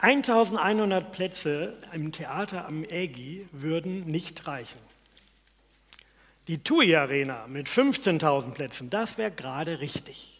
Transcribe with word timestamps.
1100 0.00 1.10
Plätze 1.10 1.76
im 1.92 2.12
Theater 2.12 2.68
am 2.68 2.84
Ägi 2.84 3.48
würden 3.50 4.06
nicht 4.06 4.46
reichen. 4.46 4.78
Die 6.46 6.58
TUI 6.58 6.94
Arena 6.94 7.46
mit 7.48 7.66
15.000 7.66 8.52
Plätzen, 8.52 8.90
das 8.90 9.18
wäre 9.18 9.32
gerade 9.32 9.80
richtig. 9.80 10.38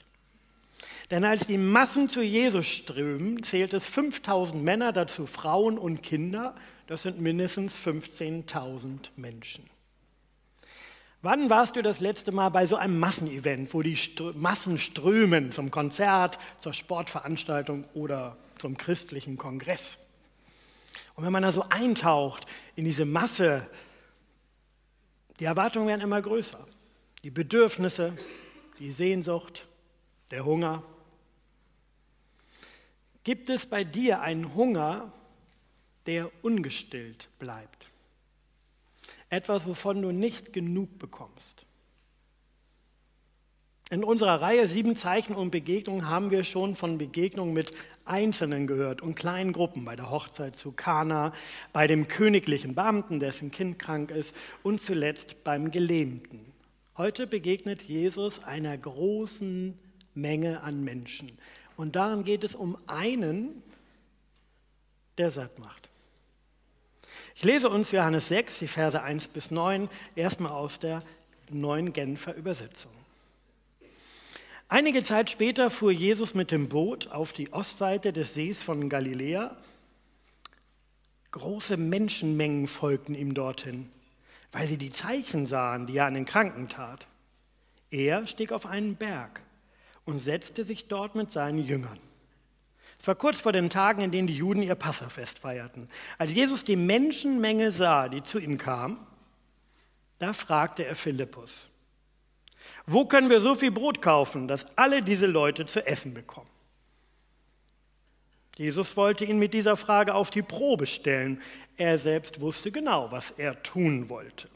Denn 1.10 1.24
als 1.24 1.46
die 1.46 1.58
Massen 1.58 2.08
zu 2.08 2.22
Jesus 2.22 2.68
strömen, 2.68 3.42
zählt 3.42 3.72
es 3.72 3.84
5.000 3.90 4.56
Männer, 4.56 4.92
dazu 4.92 5.26
Frauen 5.26 5.76
und 5.76 6.02
Kinder. 6.02 6.54
Das 6.86 7.02
sind 7.02 7.20
mindestens 7.20 7.76
15.000 7.76 9.08
Menschen. 9.16 9.68
Wann 11.20 11.50
warst 11.50 11.74
du 11.74 11.82
das 11.82 11.98
letzte 11.98 12.30
Mal 12.30 12.50
bei 12.50 12.64
so 12.64 12.76
einem 12.76 13.00
Massenevent, 13.00 13.74
wo 13.74 13.82
die 13.82 13.98
Massen 14.34 14.78
strömen 14.78 15.50
zum 15.50 15.72
Konzert, 15.72 16.38
zur 16.60 16.72
Sportveranstaltung 16.72 17.84
oder 17.94 18.36
zum 18.58 18.76
christlichen 18.76 19.36
Kongress? 19.36 19.98
Und 21.14 21.24
wenn 21.24 21.32
man 21.32 21.42
da 21.42 21.52
so 21.52 21.64
eintaucht 21.68 22.46
in 22.76 22.84
diese 22.84 23.04
Masse, 23.04 23.68
die 25.40 25.44
Erwartungen 25.44 25.88
werden 25.88 26.02
immer 26.02 26.22
größer. 26.22 26.64
Die 27.22 27.30
Bedürfnisse, 27.30 28.16
die 28.78 28.92
Sehnsucht, 28.92 29.66
der 30.30 30.44
Hunger. 30.44 30.82
Gibt 33.24 33.50
es 33.50 33.66
bei 33.66 33.84
dir 33.84 34.20
einen 34.20 34.54
Hunger, 34.54 35.12
der 36.06 36.30
ungestillt 36.42 37.28
bleibt? 37.38 37.86
Etwas, 39.30 39.66
wovon 39.66 40.02
du 40.02 40.12
nicht 40.12 40.52
genug 40.52 40.98
bekommst. 40.98 41.66
In 43.90 44.04
unserer 44.04 44.42
Reihe 44.42 44.68
Sieben 44.68 44.96
Zeichen 44.96 45.34
und 45.34 45.50
Begegnungen 45.50 46.10
haben 46.10 46.30
wir 46.30 46.44
schon 46.44 46.76
von 46.76 46.98
Begegnungen 46.98 47.54
mit 47.54 47.70
Einzelnen 48.04 48.66
gehört 48.66 49.00
und 49.00 49.14
kleinen 49.14 49.54
Gruppen, 49.54 49.86
bei 49.86 49.96
der 49.96 50.10
Hochzeit 50.10 50.56
zu 50.56 50.72
Kana, 50.72 51.32
bei 51.72 51.86
dem 51.86 52.06
königlichen 52.06 52.74
Beamten, 52.74 53.18
dessen 53.18 53.50
Kind 53.50 53.78
krank 53.78 54.10
ist 54.10 54.36
und 54.62 54.82
zuletzt 54.82 55.42
beim 55.42 55.70
Gelähmten. 55.70 56.52
Heute 56.98 57.26
begegnet 57.26 57.82
Jesus 57.82 58.44
einer 58.44 58.76
großen 58.76 59.78
Menge 60.14 60.62
an 60.62 60.84
Menschen. 60.84 61.32
Und 61.78 61.96
darin 61.96 62.24
geht 62.24 62.44
es 62.44 62.54
um 62.54 62.76
einen, 62.88 63.62
der 65.16 65.30
satt 65.30 65.58
macht. 65.58 65.88
Ich 67.34 67.42
lese 67.42 67.70
uns 67.70 67.90
Johannes 67.92 68.28
6, 68.28 68.58
die 68.58 68.66
Verse 68.66 69.00
1 69.00 69.28
bis 69.28 69.50
9, 69.50 69.88
erstmal 70.14 70.52
aus 70.52 70.78
der 70.78 71.02
neuen 71.50 71.94
Genfer 71.94 72.34
Übersetzung. 72.34 72.92
Einige 74.70 75.02
Zeit 75.02 75.30
später 75.30 75.70
fuhr 75.70 75.90
Jesus 75.90 76.34
mit 76.34 76.50
dem 76.50 76.68
Boot 76.68 77.06
auf 77.08 77.32
die 77.32 77.50
Ostseite 77.54 78.12
des 78.12 78.34
Sees 78.34 78.62
von 78.62 78.90
Galiläa. 78.90 79.56
Große 81.30 81.78
Menschenmengen 81.78 82.68
folgten 82.68 83.14
ihm 83.14 83.32
dorthin, 83.32 83.90
weil 84.52 84.68
sie 84.68 84.76
die 84.76 84.90
Zeichen 84.90 85.46
sahen, 85.46 85.86
die 85.86 85.96
er 85.96 86.04
an 86.04 86.12
den 86.12 86.26
Kranken 86.26 86.68
tat. 86.68 87.06
Er 87.90 88.26
stieg 88.26 88.52
auf 88.52 88.66
einen 88.66 88.96
Berg 88.96 89.40
und 90.04 90.20
setzte 90.20 90.64
sich 90.64 90.86
dort 90.86 91.14
mit 91.14 91.32
seinen 91.32 91.64
Jüngern. 91.64 91.98
Es 93.00 93.06
war 93.06 93.14
kurz 93.14 93.38
vor 93.38 93.52
den 93.52 93.70
Tagen, 93.70 94.02
in 94.02 94.10
denen 94.10 94.26
die 94.26 94.36
Juden 94.36 94.62
ihr 94.62 94.74
Passafest 94.74 95.38
feierten. 95.38 95.88
Als 96.18 96.34
Jesus 96.34 96.64
die 96.64 96.76
Menschenmenge 96.76 97.72
sah, 97.72 98.10
die 98.10 98.22
zu 98.22 98.38
ihm 98.38 98.58
kam, 98.58 98.98
da 100.18 100.34
fragte 100.34 100.84
er 100.84 100.94
Philippus, 100.94 101.68
wo 102.86 103.04
können 103.04 103.30
wir 103.30 103.40
so 103.40 103.54
viel 103.54 103.70
Brot 103.70 104.00
kaufen, 104.00 104.48
dass 104.48 104.76
alle 104.78 105.02
diese 105.02 105.26
Leute 105.26 105.66
zu 105.66 105.86
essen 105.86 106.14
bekommen? 106.14 106.48
Jesus 108.56 108.96
wollte 108.96 109.24
ihn 109.24 109.38
mit 109.38 109.54
dieser 109.54 109.76
Frage 109.76 110.14
auf 110.14 110.30
die 110.30 110.42
Probe 110.42 110.86
stellen. 110.86 111.40
Er 111.76 111.96
selbst 111.96 112.40
wusste 112.40 112.72
genau, 112.72 113.12
was 113.12 113.30
er 113.30 113.62
tun 113.62 114.08
wollte. 114.08 114.48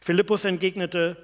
Philippus 0.00 0.44
entgegnete, 0.44 1.16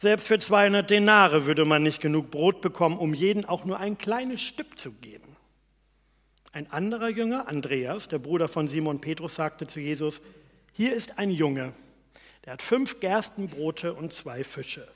selbst 0.00 0.26
für 0.26 0.38
200 0.40 0.90
Denare 0.90 1.46
würde 1.46 1.64
man 1.64 1.84
nicht 1.84 2.00
genug 2.00 2.32
Brot 2.32 2.60
bekommen, 2.60 2.98
um 2.98 3.14
jeden 3.14 3.44
auch 3.44 3.64
nur 3.64 3.78
ein 3.78 3.96
kleines 3.96 4.42
Stück 4.42 4.80
zu 4.80 4.90
geben. 4.90 5.36
Ein 6.52 6.70
anderer 6.72 7.08
Jünger, 7.08 7.46
Andreas, 7.46 8.08
der 8.08 8.18
Bruder 8.18 8.48
von 8.48 8.68
Simon 8.68 9.00
Petrus, 9.00 9.36
sagte 9.36 9.68
zu 9.68 9.78
Jesus, 9.78 10.20
hier 10.72 10.92
ist 10.92 11.18
ein 11.18 11.30
Junge, 11.30 11.72
der 12.44 12.54
hat 12.54 12.62
fünf 12.62 12.98
Gerstenbrote 12.98 13.94
und 13.94 14.12
zwei 14.12 14.42
Fische. 14.42 14.88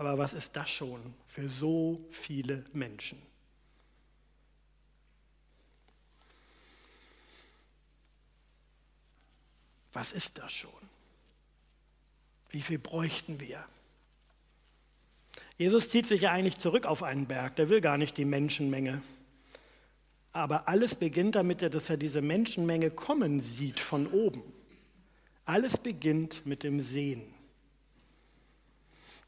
Aber 0.00 0.16
was 0.16 0.32
ist 0.32 0.56
das 0.56 0.70
schon 0.70 1.12
für 1.26 1.46
so 1.50 2.00
viele 2.10 2.64
Menschen? 2.72 3.20
Was 9.92 10.14
ist 10.14 10.38
das 10.38 10.54
schon? 10.54 10.70
Wie 12.48 12.62
viel 12.62 12.78
bräuchten 12.78 13.40
wir? 13.40 13.62
Jesus 15.58 15.90
zieht 15.90 16.06
sich 16.06 16.22
ja 16.22 16.32
eigentlich 16.32 16.56
zurück 16.56 16.86
auf 16.86 17.02
einen 17.02 17.26
Berg, 17.26 17.56
der 17.56 17.68
will 17.68 17.82
gar 17.82 17.98
nicht 17.98 18.16
die 18.16 18.24
Menschenmenge. 18.24 19.02
Aber 20.32 20.66
alles 20.66 20.94
beginnt 20.94 21.34
damit, 21.34 21.60
dass 21.60 21.90
er 21.90 21.98
diese 21.98 22.22
Menschenmenge 22.22 22.90
kommen 22.90 23.42
sieht 23.42 23.78
von 23.78 24.06
oben. 24.06 24.42
Alles 25.44 25.76
beginnt 25.76 26.46
mit 26.46 26.62
dem 26.62 26.80
Sehen. 26.80 27.34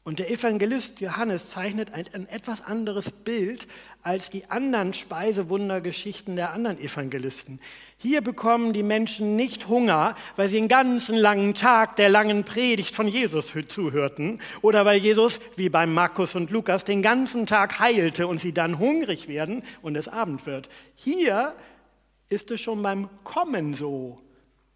Und 0.05 0.19
der 0.19 0.29
Evangelist 0.29 0.99
Johannes 0.99 1.47
zeichnet 1.47 1.93
ein, 1.93 2.05
ein, 2.11 2.27
etwas 2.27 2.59
anderes 2.59 3.13
Bild 3.13 3.67
als 4.01 4.29
die 4.29 4.49
anderen 4.51 4.93
Speisewundergeschichten 4.93 6.35
der 6.35 6.51
anderen 6.51 6.77
Evangelisten. 6.77 7.61
Hier 7.99 8.19
bekommen 8.19 8.73
die 8.73 8.83
Menschen 8.83 9.37
nicht 9.37 9.69
Hunger, 9.69 10.15
weil 10.35 10.49
sie 10.49 10.57
den 10.57 10.67
ganzen 10.67 11.15
langen 11.15 11.53
Tag 11.53 11.95
der 11.95 12.09
langen 12.09 12.43
Predigt 12.43 12.95
von 12.95 13.07
Jesus 13.07 13.53
zuhörten 13.69 14.41
oder 14.61 14.83
weil 14.83 14.97
Jesus, 14.97 15.39
wie 15.55 15.69
beim 15.69 15.93
Markus 15.93 16.35
und 16.35 16.51
Lukas, 16.51 16.83
den 16.83 17.01
ganzen 17.01 17.45
Tag 17.45 17.79
heilte 17.79 18.27
und 18.27 18.41
sie 18.41 18.53
dann 18.53 18.79
hungrig 18.79 19.29
werden 19.29 19.63
und 19.81 19.95
es 19.95 20.09
Abend 20.09 20.45
wird. 20.45 20.67
Hier 20.95 21.55
ist 22.27 22.51
es 22.51 22.59
schon 22.59 22.81
beim 22.81 23.07
Kommen 23.23 23.73
so, 23.73 24.19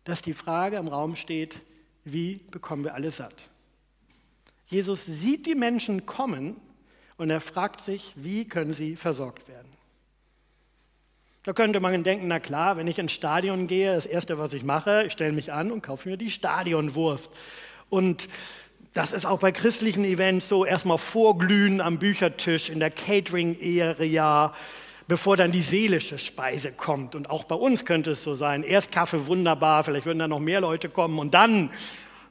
dass 0.05 0.21
die 0.21 0.33
Frage 0.33 0.77
im 0.77 0.87
Raum 0.87 1.17
steht, 1.17 1.59
wie 2.05 2.35
bekommen 2.49 2.85
wir 2.85 2.93
alle 2.93 3.11
satt? 3.11 3.49
Jesus 4.67 5.05
sieht 5.05 5.45
die 5.45 5.55
Menschen 5.55 6.05
kommen 6.05 6.59
und 7.17 7.29
er 7.29 7.41
fragt 7.41 7.81
sich, 7.81 8.13
wie 8.15 8.45
können 8.45 8.73
sie 8.73 8.95
versorgt 8.95 9.47
werden. 9.47 9.67
Da 11.43 11.53
könnte 11.53 11.79
man 11.79 12.03
denken, 12.03 12.27
na 12.27 12.41
klar, 12.41 12.75
wenn 12.75 12.87
ich 12.87 12.99
ins 12.99 13.13
Stadion 13.13 13.67
gehe, 13.67 13.93
das 13.93 14.05
Erste, 14.05 14.37
was 14.37 14.53
ich 14.53 14.63
mache, 14.63 15.05
ich 15.05 15.13
stelle 15.13 15.31
mich 15.31 15.53
an 15.53 15.71
und 15.71 15.81
kaufe 15.81 16.09
mir 16.09 16.17
die 16.17 16.29
Stadionwurst. 16.29 17.31
Und 17.89 18.27
das 18.93 19.13
ist 19.13 19.25
auch 19.25 19.39
bei 19.39 19.53
christlichen 19.53 20.03
Events 20.03 20.49
so, 20.49 20.65
erstmal 20.65 20.97
vorglühen 20.97 21.79
am 21.79 21.99
Büchertisch 21.99 22.69
in 22.69 22.79
der 22.79 22.91
Catering-Area, 22.91 24.53
bevor 25.07 25.37
dann 25.37 25.53
die 25.53 25.61
seelische 25.61 26.19
Speise 26.19 26.73
kommt. 26.73 27.15
Und 27.15 27.29
auch 27.29 27.45
bei 27.45 27.55
uns 27.55 27.85
könnte 27.85 28.11
es 28.11 28.23
so 28.23 28.33
sein, 28.33 28.63
erst 28.63 28.91
Kaffee 28.91 29.27
wunderbar, 29.27 29.85
vielleicht 29.85 30.05
würden 30.05 30.19
dann 30.19 30.31
noch 30.31 30.39
mehr 30.39 30.59
Leute 30.59 30.89
kommen 30.89 31.17
und 31.17 31.33
dann 31.33 31.69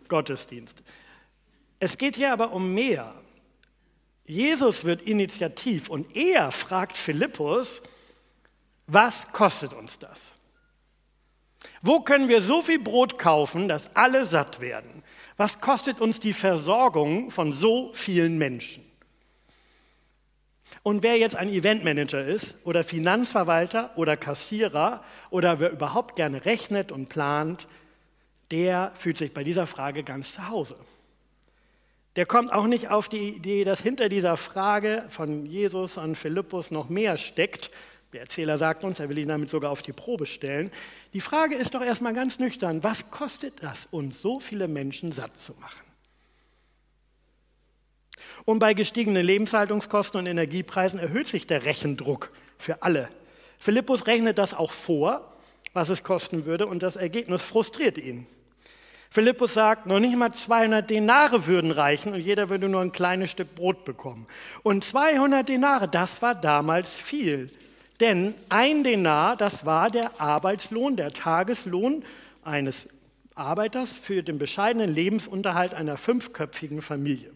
Gottesdienst. 0.09 0.83
Es 1.79 1.99
geht 1.99 2.17
hier 2.17 2.33
aber 2.33 2.53
um 2.53 2.73
mehr. 2.73 3.15
Jesus 4.25 4.85
wird 4.85 5.03
initiativ 5.03 5.89
und 5.89 6.17
er 6.17 6.51
fragt 6.51 6.97
Philippus, 6.97 7.83
was 8.87 9.33
kostet 9.33 9.73
uns 9.73 9.99
das? 9.99 10.33
Wo 11.83 12.01
können 12.01 12.29
wir 12.29 12.41
so 12.41 12.63
viel 12.63 12.79
Brot 12.79 13.19
kaufen, 13.19 13.69
dass 13.69 13.95
alle 13.95 14.25
satt 14.25 14.61
werden? 14.61 15.03
Was 15.37 15.61
kostet 15.61 16.01
uns 16.01 16.19
die 16.19 16.33
Versorgung 16.33 17.31
von 17.31 17.53
so 17.53 17.93
vielen 17.93 18.39
Menschen? 18.39 18.83
Und 20.83 21.03
wer 21.03 21.19
jetzt 21.19 21.37
ein 21.37 21.49
Eventmanager 21.49 22.25
ist 22.25 22.65
oder 22.65 22.85
Finanzverwalter 22.85 23.97
oder 23.97 24.17
Kassierer 24.17 25.05
oder 25.31 25.61
wer 25.61 25.71
überhaupt 25.71 26.17
gerne 26.17 26.45
rechnet 26.45 26.91
und 26.91 27.09
plant, 27.09 27.67
der 28.51 28.93
fühlt 28.95 29.19
sich 29.19 29.35
bei 29.35 29.45
dieser 29.45 29.67
Frage 29.67 30.05
ganz 30.05 30.35
zu 30.35 30.49
Hause 30.49 30.77
der 32.17 32.27
kommt 32.27 32.53
auch 32.53 32.67
nicht 32.67 32.89
auf 32.89 33.09
die 33.09 33.29
Idee, 33.29 33.65
dass 33.65 33.83
hinter 33.83 34.09
dieser 34.09 34.37
Frage 34.37 35.05
von 35.11 35.45
Jesus 35.45 35.99
an 35.99 36.17
Philippus 36.17 36.71
noch 36.71 36.89
mehr 36.89 37.19
steckt. 37.19 37.71
Der 38.15 38.23
Erzähler 38.23 38.57
sagt 38.57 38.85
uns, 38.85 38.99
er 38.99 39.11
will 39.11 39.19
ihn 39.19 39.29
damit 39.29 39.51
sogar 39.51 39.71
auf 39.71 39.83
die 39.83 39.93
Probe 39.93 40.25
stellen. 40.25 40.71
Die 41.13 41.21
Frage 41.21 41.55
ist 41.55 41.75
doch 41.75 41.83
erstmal 41.83 42.15
ganz 42.15 42.39
nüchtern, 42.39 42.83
was 42.83 43.11
kostet 43.11 43.63
das 43.63 43.87
uns, 43.91 44.23
so 44.23 44.41
viele 44.41 44.67
Menschen 44.67 45.13
satt 45.13 45.37
zu 45.37 45.53
machen? 45.61 45.83
Und 48.47 48.61
bei 48.61 48.73
gestiegenen 48.73 49.25
Lebenshaltungskosten 49.25 50.21
und 50.21 50.27
Energiepreisen 50.27 50.99
erhöht 50.99 51.27
sich 51.27 51.47
der 51.47 51.65
Rechendruck 51.65 52.33
für 52.57 52.83
alle. 52.83 53.11
Philippus 53.59 54.07
rechnet 54.07 54.39
das 54.39 54.55
auch 54.55 54.71
vor, 54.71 55.37
was 55.75 55.91
es 55.91 56.03
kosten 56.03 56.47
würde, 56.47 56.67
und 56.67 56.83
das 56.83 56.97
Ergebnis 56.97 57.43
frustriert 57.43 57.99
ihn. 57.99 58.27
Philippus 59.11 59.55
sagt, 59.55 59.87
noch 59.87 60.01
nicht 60.01 60.17
mal 60.17 60.33
200 60.33 60.89
Denare 60.89 61.47
würden 61.47 61.71
reichen 61.71 62.13
und 62.13 62.21
jeder 62.21 62.49
würde 62.49 62.69
nur 62.69 62.81
ein 62.81 62.93
kleines 62.93 63.31
Stück 63.31 63.55
Brot 63.55 63.85
bekommen. 63.85 64.27
Und 64.63 64.85
200 64.85 65.49
Denare, 65.49 65.89
das 65.89 66.23
war 66.23 66.35
damals 66.35 66.97
viel. 66.97 67.51
Denn 68.01 68.35
ein 68.49 68.85
Denar, 68.85 69.37
das 69.37 69.65
war 69.65 69.91
der 69.91 70.21
Arbeitslohn, 70.21 70.97
der 70.97 71.13
Tageslohn 71.13 72.05
eines 72.43 72.89
Arbeiters 73.35 73.93
für 73.93 74.23
den 74.23 74.39
bescheidenen 74.39 74.93
Lebensunterhalt 74.93 75.75
einer 75.75 75.97
fünfköpfigen 75.97 76.83
Familie. 76.83 77.31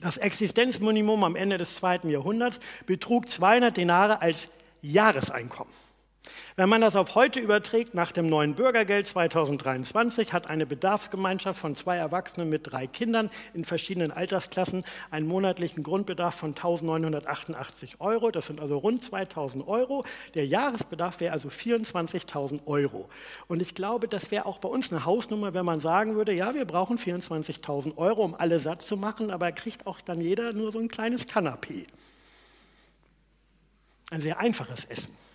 Das 0.00 0.16
Existenzminimum 0.18 1.24
am 1.24 1.36
Ende 1.36 1.58
des 1.58 1.76
zweiten 1.76 2.08
Jahrhunderts 2.08 2.60
betrug 2.86 3.28
200 3.28 3.76
Denare 3.76 4.22
als 4.22 4.50
Jahreseinkommen. 4.82 5.72
Wenn 6.56 6.68
man 6.68 6.82
das 6.82 6.96
auf 6.96 7.14
heute 7.14 7.40
überträgt, 7.40 7.94
nach 7.94 8.12
dem 8.12 8.28
neuen 8.28 8.54
Bürgergeld 8.54 9.06
2023 9.06 10.34
hat 10.34 10.48
eine 10.48 10.66
Bedarfsgemeinschaft 10.66 11.58
von 11.58 11.74
zwei 11.74 11.96
Erwachsenen 11.96 12.50
mit 12.50 12.70
drei 12.70 12.86
Kindern 12.86 13.30
in 13.54 13.64
verschiedenen 13.64 14.10
Altersklassen 14.10 14.84
einen 15.10 15.26
monatlichen 15.26 15.82
Grundbedarf 15.82 16.34
von 16.34 16.50
1988 16.50 18.00
Euro. 18.00 18.30
Das 18.30 18.48
sind 18.48 18.60
also 18.60 18.76
rund 18.76 19.02
2000 19.02 19.66
Euro. 19.66 20.04
Der 20.34 20.46
Jahresbedarf 20.46 21.20
wäre 21.20 21.32
also 21.32 21.48
24.000 21.48 22.66
Euro. 22.66 23.08
Und 23.48 23.62
ich 23.62 23.74
glaube, 23.74 24.06
das 24.06 24.30
wäre 24.30 24.44
auch 24.44 24.58
bei 24.58 24.68
uns 24.68 24.92
eine 24.92 25.06
Hausnummer, 25.06 25.54
wenn 25.54 25.64
man 25.64 25.80
sagen 25.80 26.14
würde, 26.14 26.34
ja, 26.34 26.54
wir 26.54 26.66
brauchen 26.66 26.98
24.000 26.98 27.96
Euro, 27.96 28.22
um 28.22 28.34
alle 28.34 28.58
satt 28.58 28.82
zu 28.82 28.98
machen, 28.98 29.30
aber 29.30 29.50
kriegt 29.52 29.86
auch 29.86 30.02
dann 30.02 30.20
jeder 30.20 30.52
nur 30.52 30.72
so 30.72 30.78
ein 30.78 30.88
kleines 30.88 31.26
Kanapee. 31.26 31.86
Ein 34.10 34.20
sehr 34.20 34.38
einfaches 34.38 34.84
Essen. 34.84 35.29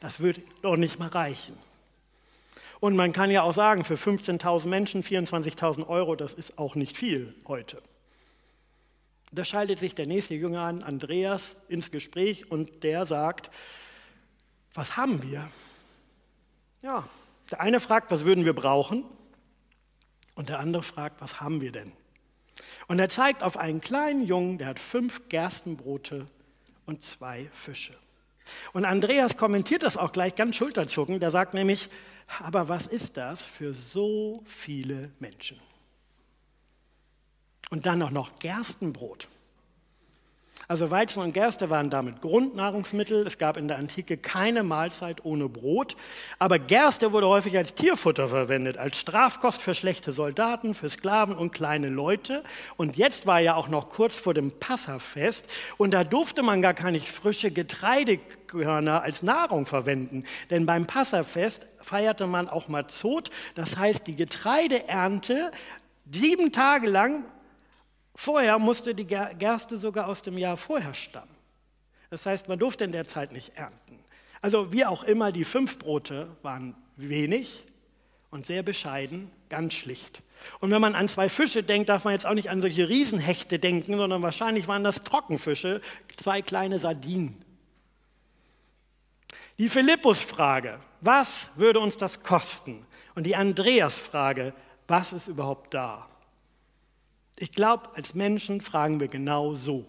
Das 0.00 0.20
würde 0.20 0.42
doch 0.62 0.76
nicht 0.76 0.98
mal 0.98 1.08
reichen. 1.08 1.56
Und 2.80 2.96
man 2.96 3.12
kann 3.12 3.30
ja 3.30 3.42
auch 3.42 3.54
sagen, 3.54 3.84
für 3.84 3.94
15.000 3.94 4.66
Menschen 4.66 5.02
24.000 5.02 5.88
Euro, 5.88 6.16
das 6.16 6.34
ist 6.34 6.58
auch 6.58 6.74
nicht 6.74 6.96
viel 6.96 7.34
heute. 7.46 7.80
Da 9.32 9.44
schaltet 9.44 9.78
sich 9.78 9.94
der 9.94 10.06
nächste 10.06 10.34
Jünger 10.34 10.60
an, 10.60 10.82
Andreas, 10.82 11.56
ins 11.68 11.90
Gespräch 11.90 12.50
und 12.50 12.84
der 12.84 13.06
sagt, 13.06 13.50
was 14.74 14.96
haben 14.96 15.22
wir? 15.22 15.48
Ja, 16.82 17.08
der 17.50 17.60
eine 17.60 17.80
fragt, 17.80 18.10
was 18.10 18.24
würden 18.24 18.44
wir 18.44 18.52
brauchen? 18.52 19.04
Und 20.34 20.48
der 20.48 20.58
andere 20.58 20.82
fragt, 20.82 21.20
was 21.20 21.40
haben 21.40 21.60
wir 21.60 21.72
denn? 21.72 21.92
Und 22.86 22.98
er 22.98 23.08
zeigt 23.08 23.42
auf 23.42 23.56
einen 23.56 23.80
kleinen 23.80 24.24
Jungen, 24.24 24.58
der 24.58 24.68
hat 24.68 24.78
fünf 24.78 25.28
Gerstenbrote 25.28 26.26
und 26.86 27.02
zwei 27.02 27.48
Fische. 27.52 27.94
Und 28.72 28.84
Andreas 28.84 29.36
kommentiert 29.36 29.82
das 29.82 29.96
auch 29.96 30.12
gleich 30.12 30.34
ganz 30.34 30.56
schulterzuckend. 30.56 31.22
Der 31.22 31.30
sagt 31.30 31.54
nämlich, 31.54 31.88
aber 32.42 32.68
was 32.68 32.86
ist 32.86 33.16
das 33.16 33.42
für 33.42 33.74
so 33.74 34.42
viele 34.46 35.10
Menschen? 35.18 35.58
Und 37.70 37.86
dann 37.86 38.02
auch 38.02 38.10
noch 38.10 38.38
Gerstenbrot. 38.38 39.28
Also 40.68 40.90
Weizen 40.90 41.22
und 41.22 41.32
Gerste 41.32 41.70
waren 41.70 41.90
damit 41.90 42.20
Grundnahrungsmittel. 42.20 43.26
Es 43.26 43.38
gab 43.38 43.56
in 43.56 43.68
der 43.68 43.78
Antike 43.78 44.16
keine 44.16 44.62
Mahlzeit 44.62 45.24
ohne 45.24 45.48
Brot. 45.48 45.96
Aber 46.38 46.58
Gerste 46.58 47.12
wurde 47.12 47.28
häufig 47.28 47.56
als 47.56 47.74
Tierfutter 47.74 48.28
verwendet, 48.28 48.78
als 48.78 48.98
Strafkost 48.98 49.60
für 49.60 49.74
schlechte 49.74 50.12
Soldaten, 50.12 50.74
für 50.74 50.88
Sklaven 50.88 51.36
und 51.36 51.52
kleine 51.52 51.88
Leute. 51.88 52.42
Und 52.76 52.96
jetzt 52.96 53.26
war 53.26 53.40
ja 53.40 53.54
auch 53.54 53.68
noch 53.68 53.88
kurz 53.88 54.16
vor 54.16 54.34
dem 54.34 54.52
Passafest. 54.52 55.46
Und 55.76 55.92
da 55.92 56.04
durfte 56.04 56.42
man 56.42 56.62
gar 56.62 56.74
keine 56.74 57.00
frische 57.00 57.50
Getreidekörner 57.50 59.02
als 59.02 59.22
Nahrung 59.22 59.66
verwenden. 59.66 60.24
Denn 60.50 60.66
beim 60.66 60.86
Passafest 60.86 61.66
feierte 61.80 62.26
man 62.26 62.48
auch 62.48 62.68
Mazot. 62.68 63.30
Das 63.54 63.76
heißt, 63.76 64.06
die 64.06 64.16
Getreideernte 64.16 65.50
sieben 66.10 66.52
Tage 66.52 66.88
lang 66.88 67.24
Vorher 68.14 68.58
musste 68.58 68.94
die 68.94 69.06
Gerste 69.06 69.76
sogar 69.76 70.08
aus 70.08 70.22
dem 70.22 70.38
Jahr 70.38 70.56
vorher 70.56 70.94
stammen. 70.94 71.34
Das 72.10 72.26
heißt, 72.26 72.48
man 72.48 72.58
durfte 72.58 72.84
in 72.84 72.92
der 72.92 73.06
Zeit 73.06 73.32
nicht 73.32 73.56
ernten. 73.56 73.98
Also 74.40 74.72
wie 74.72 74.84
auch 74.84 75.02
immer, 75.04 75.32
die 75.32 75.44
fünf 75.44 75.78
Brote 75.78 76.28
waren 76.42 76.76
wenig 76.96 77.64
und 78.30 78.46
sehr 78.46 78.62
bescheiden, 78.62 79.30
ganz 79.48 79.74
schlicht. 79.74 80.22
Und 80.60 80.70
wenn 80.70 80.80
man 80.80 80.94
an 80.94 81.08
zwei 81.08 81.28
Fische 81.28 81.62
denkt, 81.62 81.88
darf 81.88 82.04
man 82.04 82.12
jetzt 82.12 82.26
auch 82.26 82.34
nicht 82.34 82.50
an 82.50 82.60
solche 82.60 82.88
Riesenhechte 82.88 83.58
denken, 83.58 83.96
sondern 83.96 84.22
wahrscheinlich 84.22 84.68
waren 84.68 84.84
das 84.84 85.02
Trockenfische, 85.02 85.80
zwei 86.16 86.42
kleine 86.42 86.78
Sardinen. 86.78 87.44
Die 89.58 89.68
Philippus-Frage, 89.68 90.80
was 91.00 91.50
würde 91.56 91.80
uns 91.80 91.96
das 91.96 92.22
kosten? 92.22 92.84
Und 93.14 93.24
die 93.24 93.36
Andreas-Frage, 93.36 94.52
was 94.88 95.12
ist 95.12 95.28
überhaupt 95.28 95.72
da? 95.72 96.08
Ich 97.44 97.52
glaube, 97.52 97.90
als 97.94 98.14
Menschen 98.14 98.62
fragen 98.62 99.00
wir 99.00 99.08
genau 99.08 99.52
so. 99.52 99.84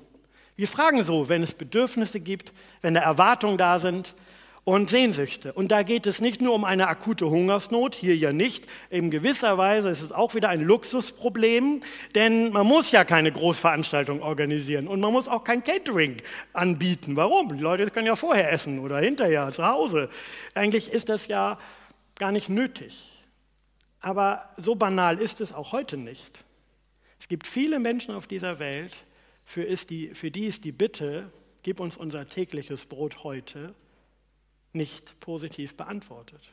Wir 0.57 0.67
fragen 0.67 1.05
so, 1.05 1.29
wenn 1.29 1.41
es 1.41 1.53
Bedürfnisse 1.53 2.19
gibt, 2.19 2.51
wenn 2.81 2.95
da 2.95 2.99
Erwartungen 2.99 3.57
da 3.57 3.79
sind 3.79 4.13
und 4.65 4.89
Sehnsüchte. 4.89 5.53
Und 5.53 5.71
da 5.71 5.83
geht 5.83 6.05
es 6.05 6.19
nicht 6.19 6.41
nur 6.41 6.53
um 6.53 6.65
eine 6.65 6.89
akute 6.89 7.29
Hungersnot, 7.29 7.95
hier 7.95 8.17
ja 8.17 8.33
nicht. 8.33 8.67
In 8.89 9.09
gewisser 9.09 9.57
Weise 9.57 9.87
ist 9.89 10.01
es 10.01 10.11
auch 10.11 10.35
wieder 10.35 10.49
ein 10.49 10.63
Luxusproblem, 10.63 11.79
denn 12.13 12.51
man 12.51 12.67
muss 12.67 12.91
ja 12.91 13.05
keine 13.05 13.31
Großveranstaltung 13.31 14.21
organisieren 14.21 14.89
und 14.89 14.99
man 14.99 15.13
muss 15.13 15.29
auch 15.29 15.45
kein 15.45 15.63
Catering 15.63 16.17
anbieten. 16.51 17.15
Warum? 17.15 17.55
Die 17.55 17.63
Leute 17.63 17.89
können 17.89 18.07
ja 18.07 18.17
vorher 18.17 18.51
essen 18.51 18.79
oder 18.79 18.97
hinterher 18.97 19.49
zu 19.53 19.65
Hause. 19.65 20.09
Eigentlich 20.55 20.91
ist 20.91 21.07
das 21.07 21.27
ja 21.27 21.57
gar 22.15 22.33
nicht 22.33 22.49
nötig. 22.49 23.13
Aber 24.01 24.49
so 24.57 24.75
banal 24.75 25.19
ist 25.19 25.39
es 25.39 25.53
auch 25.53 25.71
heute 25.71 25.95
nicht. 25.95 26.44
Es 27.19 27.27
gibt 27.27 27.47
viele 27.47 27.79
Menschen 27.79 28.13
auf 28.13 28.27
dieser 28.27 28.59
Welt, 28.59 28.93
für, 29.45 29.63
ist 29.63 29.89
die, 29.89 30.13
für 30.13 30.29
die 30.31 30.45
ist 30.45 30.63
die 30.63 30.71
Bitte, 30.71 31.31
gib 31.63 31.79
uns 31.79 31.97
unser 31.97 32.27
tägliches 32.27 32.85
Brot 32.85 33.23
heute, 33.23 33.73
nicht 34.73 35.19
positiv 35.19 35.75
beantwortet. 35.77 36.51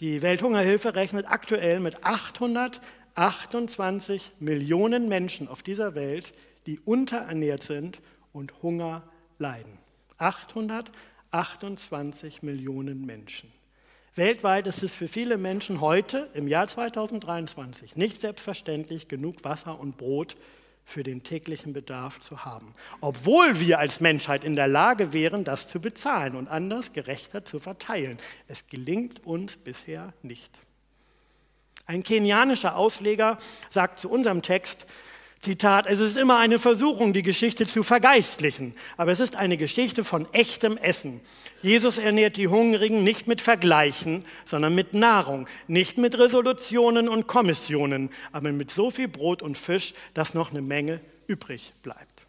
Die 0.00 0.22
Welthungerhilfe 0.22 0.94
rechnet 0.94 1.26
aktuell 1.28 1.80
mit 1.80 2.04
828 2.04 4.32
Millionen 4.38 5.08
Menschen 5.08 5.48
auf 5.48 5.62
dieser 5.62 5.94
Welt, 5.94 6.32
die 6.66 6.78
unterernährt 6.80 7.62
sind 7.62 8.00
und 8.32 8.62
Hunger 8.62 9.02
leiden. 9.38 9.78
828 10.18 12.42
Millionen 12.42 13.04
Menschen. 13.04 13.52
Weltweit 14.16 14.66
ist 14.66 14.82
es 14.82 14.92
für 14.92 15.06
viele 15.06 15.36
Menschen 15.36 15.80
heute, 15.80 16.28
im 16.34 16.48
Jahr 16.48 16.66
2023, 16.66 17.96
nicht 17.96 18.20
selbstverständlich, 18.20 19.06
genug 19.06 19.44
Wasser 19.44 19.78
und 19.78 19.96
Brot 19.96 20.36
für 20.84 21.04
den 21.04 21.22
täglichen 21.22 21.72
Bedarf 21.72 22.20
zu 22.20 22.44
haben. 22.44 22.74
Obwohl 23.00 23.60
wir 23.60 23.78
als 23.78 24.00
Menschheit 24.00 24.42
in 24.42 24.56
der 24.56 24.66
Lage 24.66 25.12
wären, 25.12 25.44
das 25.44 25.68
zu 25.68 25.80
bezahlen 25.80 26.34
und 26.34 26.48
anders 26.48 26.92
gerechter 26.92 27.44
zu 27.44 27.60
verteilen. 27.60 28.18
Es 28.48 28.66
gelingt 28.66 29.24
uns 29.24 29.56
bisher 29.56 30.12
nicht. 30.22 30.50
Ein 31.86 32.02
kenianischer 32.02 32.76
Ausleger 32.76 33.38
sagt 33.68 34.00
zu 34.00 34.10
unserem 34.10 34.42
Text, 34.42 34.86
Zitat, 35.40 35.86
es 35.86 36.00
ist 36.00 36.18
immer 36.18 36.38
eine 36.38 36.58
Versuchung, 36.58 37.14
die 37.14 37.22
Geschichte 37.22 37.64
zu 37.64 37.82
vergeistlichen, 37.82 38.74
aber 38.98 39.10
es 39.10 39.20
ist 39.20 39.36
eine 39.36 39.56
Geschichte 39.56 40.04
von 40.04 40.28
echtem 40.34 40.76
Essen. 40.76 41.22
Jesus 41.62 41.96
ernährt 41.96 42.36
die 42.36 42.48
Hungrigen 42.48 43.04
nicht 43.04 43.26
mit 43.26 43.40
Vergleichen, 43.40 44.26
sondern 44.44 44.74
mit 44.74 44.92
Nahrung, 44.92 45.48
nicht 45.66 45.96
mit 45.96 46.18
Resolutionen 46.18 47.08
und 47.08 47.26
Kommissionen, 47.26 48.10
aber 48.32 48.52
mit 48.52 48.70
so 48.70 48.90
viel 48.90 49.08
Brot 49.08 49.40
und 49.40 49.56
Fisch, 49.56 49.94
dass 50.12 50.34
noch 50.34 50.50
eine 50.50 50.60
Menge 50.60 51.00
übrig 51.26 51.72
bleibt. 51.82 52.26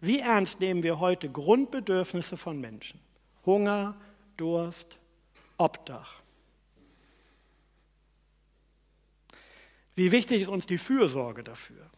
Wie 0.00 0.18
ernst 0.18 0.60
nehmen 0.60 0.82
wir 0.82 0.98
heute 0.98 1.28
Grundbedürfnisse 1.28 2.36
von 2.36 2.60
Menschen? 2.60 2.98
Hunger, 3.46 3.94
Durst, 4.36 4.96
Obdach. 5.58 6.21
Wie 9.94 10.12
wichtig 10.12 10.42
ist 10.42 10.48
uns 10.48 10.66
die 10.66 10.78
Fürsorge 10.78 11.44
dafür? 11.44 11.90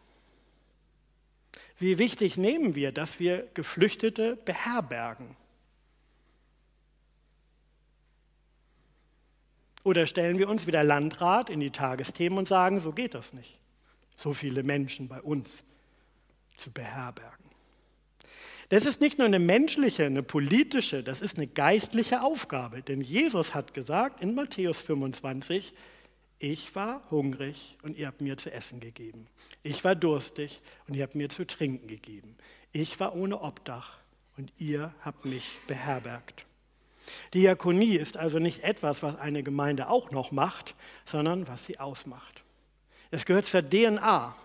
Wie 1.77 1.97
wichtig 1.97 2.37
nehmen 2.37 2.75
wir, 2.75 2.91
dass 2.91 3.19
wir 3.19 3.47
Geflüchtete 3.53 4.37
beherbergen? 4.37 5.35
Oder 9.83 10.07
stellen 10.07 10.39
wir 10.39 10.49
uns 10.49 10.65
wie 10.65 10.71
der 10.71 10.83
Landrat 10.83 11.49
in 11.49 11.59
die 11.59 11.69
Tagesthemen 11.69 12.39
und 12.39 12.47
sagen, 12.47 12.79
so 12.79 12.91
geht 12.91 13.13
das 13.13 13.33
nicht, 13.33 13.59
so 14.17 14.33
viele 14.33 14.63
Menschen 14.63 15.07
bei 15.07 15.21
uns 15.21 15.63
zu 16.57 16.71
beherbergen. 16.71 17.45
Das 18.69 18.87
ist 18.87 18.99
nicht 18.99 19.19
nur 19.19 19.27
eine 19.27 19.37
menschliche, 19.37 20.05
eine 20.05 20.23
politische, 20.23 21.03
das 21.03 21.21
ist 21.21 21.37
eine 21.37 21.45
geistliche 21.45 22.23
Aufgabe. 22.23 22.81
Denn 22.81 22.99
Jesus 22.99 23.53
hat 23.53 23.75
gesagt 23.75 24.21
in 24.21 24.33
Matthäus 24.33 24.79
25, 24.79 25.73
ich 26.39 26.75
war 26.75 27.01
hungrig 27.11 27.77
und 27.81 27.97
ihr 27.97 28.07
habt 28.07 28.21
mir 28.21 28.37
zu 28.37 28.51
essen 28.51 28.79
gegeben. 28.79 29.27
Ich 29.63 29.83
war 29.83 29.95
durstig 29.95 30.61
und 30.87 30.95
ihr 30.95 31.03
habt 31.03 31.15
mir 31.15 31.29
zu 31.29 31.45
trinken 31.45 31.87
gegeben. 31.87 32.35
Ich 32.71 32.99
war 32.99 33.15
ohne 33.15 33.41
Obdach 33.41 33.97
und 34.37 34.51
ihr 34.57 34.93
habt 35.03 35.25
mich 35.25 35.45
beherbergt. 35.67 36.45
Diakonie 37.33 37.95
ist 37.95 38.17
also 38.17 38.39
nicht 38.39 38.63
etwas, 38.63 39.03
was 39.03 39.17
eine 39.17 39.43
Gemeinde 39.43 39.89
auch 39.89 40.11
noch 40.11 40.31
macht, 40.31 40.75
sondern 41.05 41.47
was 41.47 41.65
sie 41.65 41.79
ausmacht. 41.79 42.41
Es 43.11 43.25
gehört 43.25 43.45
zur 43.45 43.67
DNA 43.67 44.35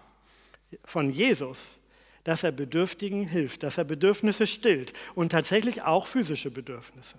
von 0.85 1.11
Jesus, 1.11 1.59
dass 2.25 2.45
er 2.45 2.53
Bedürftigen 2.53 3.27
hilft, 3.27 3.63
dass 3.63 3.79
er 3.79 3.85
Bedürfnisse 3.85 4.47
stillt 4.47 4.93
und 5.15 5.33
tatsächlich 5.33 5.83
auch 5.83 6.07
physische 6.07 6.51
Bedürfnisse. 6.51 7.17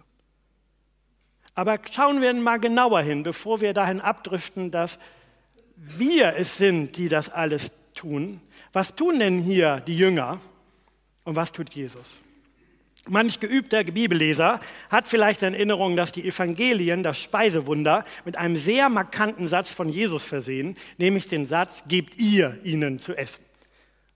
Aber 1.54 1.80
schauen 1.92 2.22
wir 2.22 2.34
mal 2.34 2.60
genauer 2.60 3.02
hin, 3.02 3.24
bevor 3.24 3.62
wir 3.62 3.74
dahin 3.74 4.00
abdriften, 4.00 4.72
dass 4.72 5.00
wir 5.76 6.36
es 6.38 6.58
sind, 6.58 6.98
die 6.98 7.10
das 7.10 7.30
alles 7.30 7.72
tun. 7.94 8.42
Was 8.74 8.96
tun 8.96 9.20
denn 9.20 9.40
hier 9.40 9.82
die 9.82 9.98
Jünger 9.98 10.40
und 11.24 11.36
was 11.36 11.52
tut 11.52 11.72
Jesus? 11.72 12.06
Manch 13.08 13.40
geübter 13.40 13.84
Bibelleser 13.84 14.60
hat 14.92 15.08
vielleicht 15.08 15.42
in 15.42 15.56
Erinnerung, 15.56 15.98
dass 15.98 16.12
die 16.12 16.28
Evangelien 16.28 17.02
das 17.02 17.20
Speisewunder 17.20 18.06
mit 18.26 18.38
einem 18.38 18.56
sehr 18.56 18.90
markanten 18.90 19.48
Satz 19.48 19.72
von 19.72 19.90
Jesus 19.90 20.24
versehen, 20.24 20.78
nämlich 21.00 21.28
den 21.28 21.48
Satz, 21.48 21.84
gebt 21.88 22.20
ihr 22.22 22.60
ihnen 22.64 23.00
zu 23.00 23.14
essen. 23.14 23.44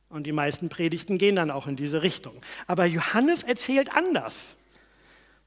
Und 0.07 0.27
die 0.27 0.31
meisten 0.31 0.69
Predigten 0.69 1.17
gehen 1.17 1.35
dann 1.35 1.49
auch 1.49 1.65
in 1.65 1.75
diese 1.75 2.03
Richtung. 2.03 2.33
Aber 2.67 2.85
Johannes 2.85 3.41
erzählt 3.41 3.91
anders. 3.93 4.55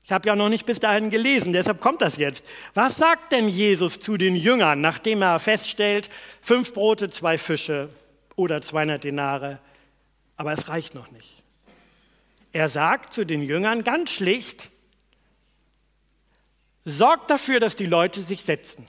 Ich 0.08 0.12
habe 0.12 0.26
ja 0.26 0.34
noch 0.34 0.48
nicht 0.48 0.64
bis 0.64 0.80
dahin 0.80 1.10
gelesen, 1.10 1.52
deshalb 1.52 1.82
kommt 1.82 2.00
das 2.00 2.16
jetzt. 2.16 2.46
Was 2.72 2.96
sagt 2.96 3.30
denn 3.30 3.46
Jesus 3.46 4.00
zu 4.00 4.16
den 4.16 4.34
Jüngern, 4.34 4.80
nachdem 4.80 5.20
er 5.20 5.38
feststellt, 5.38 6.08
fünf 6.40 6.72
Brote, 6.72 7.10
zwei 7.10 7.36
Fische 7.36 7.90
oder 8.34 8.62
200 8.62 9.04
Denare, 9.04 9.58
aber 10.38 10.52
es 10.52 10.68
reicht 10.68 10.94
noch 10.94 11.10
nicht. 11.10 11.42
Er 12.52 12.70
sagt 12.70 13.12
zu 13.12 13.26
den 13.26 13.42
Jüngern 13.42 13.84
ganz 13.84 14.10
schlicht, 14.10 14.70
sorgt 16.86 17.28
dafür, 17.28 17.60
dass 17.60 17.76
die 17.76 17.84
Leute 17.84 18.22
sich 18.22 18.42
setzen. 18.44 18.86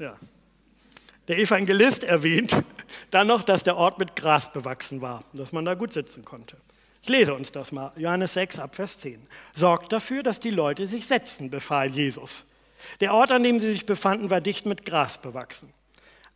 Ja. 0.00 0.16
Der 1.28 1.38
Evangelist 1.38 2.02
erwähnt 2.02 2.56
dann 3.12 3.28
noch, 3.28 3.44
dass 3.44 3.62
der 3.62 3.76
Ort 3.76 4.00
mit 4.00 4.16
Gras 4.16 4.52
bewachsen 4.52 5.02
war, 5.02 5.22
dass 5.34 5.52
man 5.52 5.64
da 5.64 5.74
gut 5.74 5.92
sitzen 5.92 6.24
konnte. 6.24 6.56
Ich 7.06 7.10
lese 7.10 7.34
uns 7.34 7.52
das 7.52 7.70
mal. 7.70 7.92
Johannes 7.94 8.34
6 8.34 8.58
ab 8.58 8.74
Vers 8.74 8.98
10. 8.98 9.24
Sorgt 9.54 9.92
dafür, 9.92 10.24
dass 10.24 10.40
die 10.40 10.50
Leute 10.50 10.88
sich 10.88 11.06
setzen, 11.06 11.50
befahl 11.50 11.86
Jesus. 11.88 12.42
Der 12.98 13.14
Ort, 13.14 13.30
an 13.30 13.44
dem 13.44 13.60
sie 13.60 13.70
sich 13.70 13.86
befanden, 13.86 14.28
war 14.28 14.40
dicht 14.40 14.66
mit 14.66 14.84
Gras 14.84 15.18
bewachsen. 15.18 15.72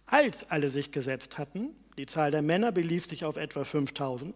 Als 0.06 0.48
alle 0.48 0.70
sich 0.70 0.92
gesetzt 0.92 1.38
hatten, 1.38 1.70
die 1.98 2.06
Zahl 2.06 2.30
der 2.30 2.42
Männer 2.42 2.70
belief 2.70 3.06
sich 3.06 3.24
auf 3.24 3.36
etwa 3.36 3.64
5000, 3.64 4.32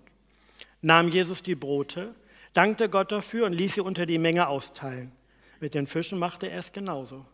nahm 0.82 1.08
Jesus 1.08 1.44
die 1.44 1.54
Brote, 1.54 2.16
dankte 2.52 2.88
Gott 2.88 3.12
dafür 3.12 3.46
und 3.46 3.52
ließ 3.52 3.74
sie 3.74 3.82
unter 3.82 4.04
die 4.04 4.18
Menge 4.18 4.48
austeilen. 4.48 5.12
Mit 5.60 5.74
den 5.74 5.86
Fischen 5.86 6.18
machte 6.18 6.50
er 6.50 6.58
es 6.58 6.72
genauso. 6.72 7.24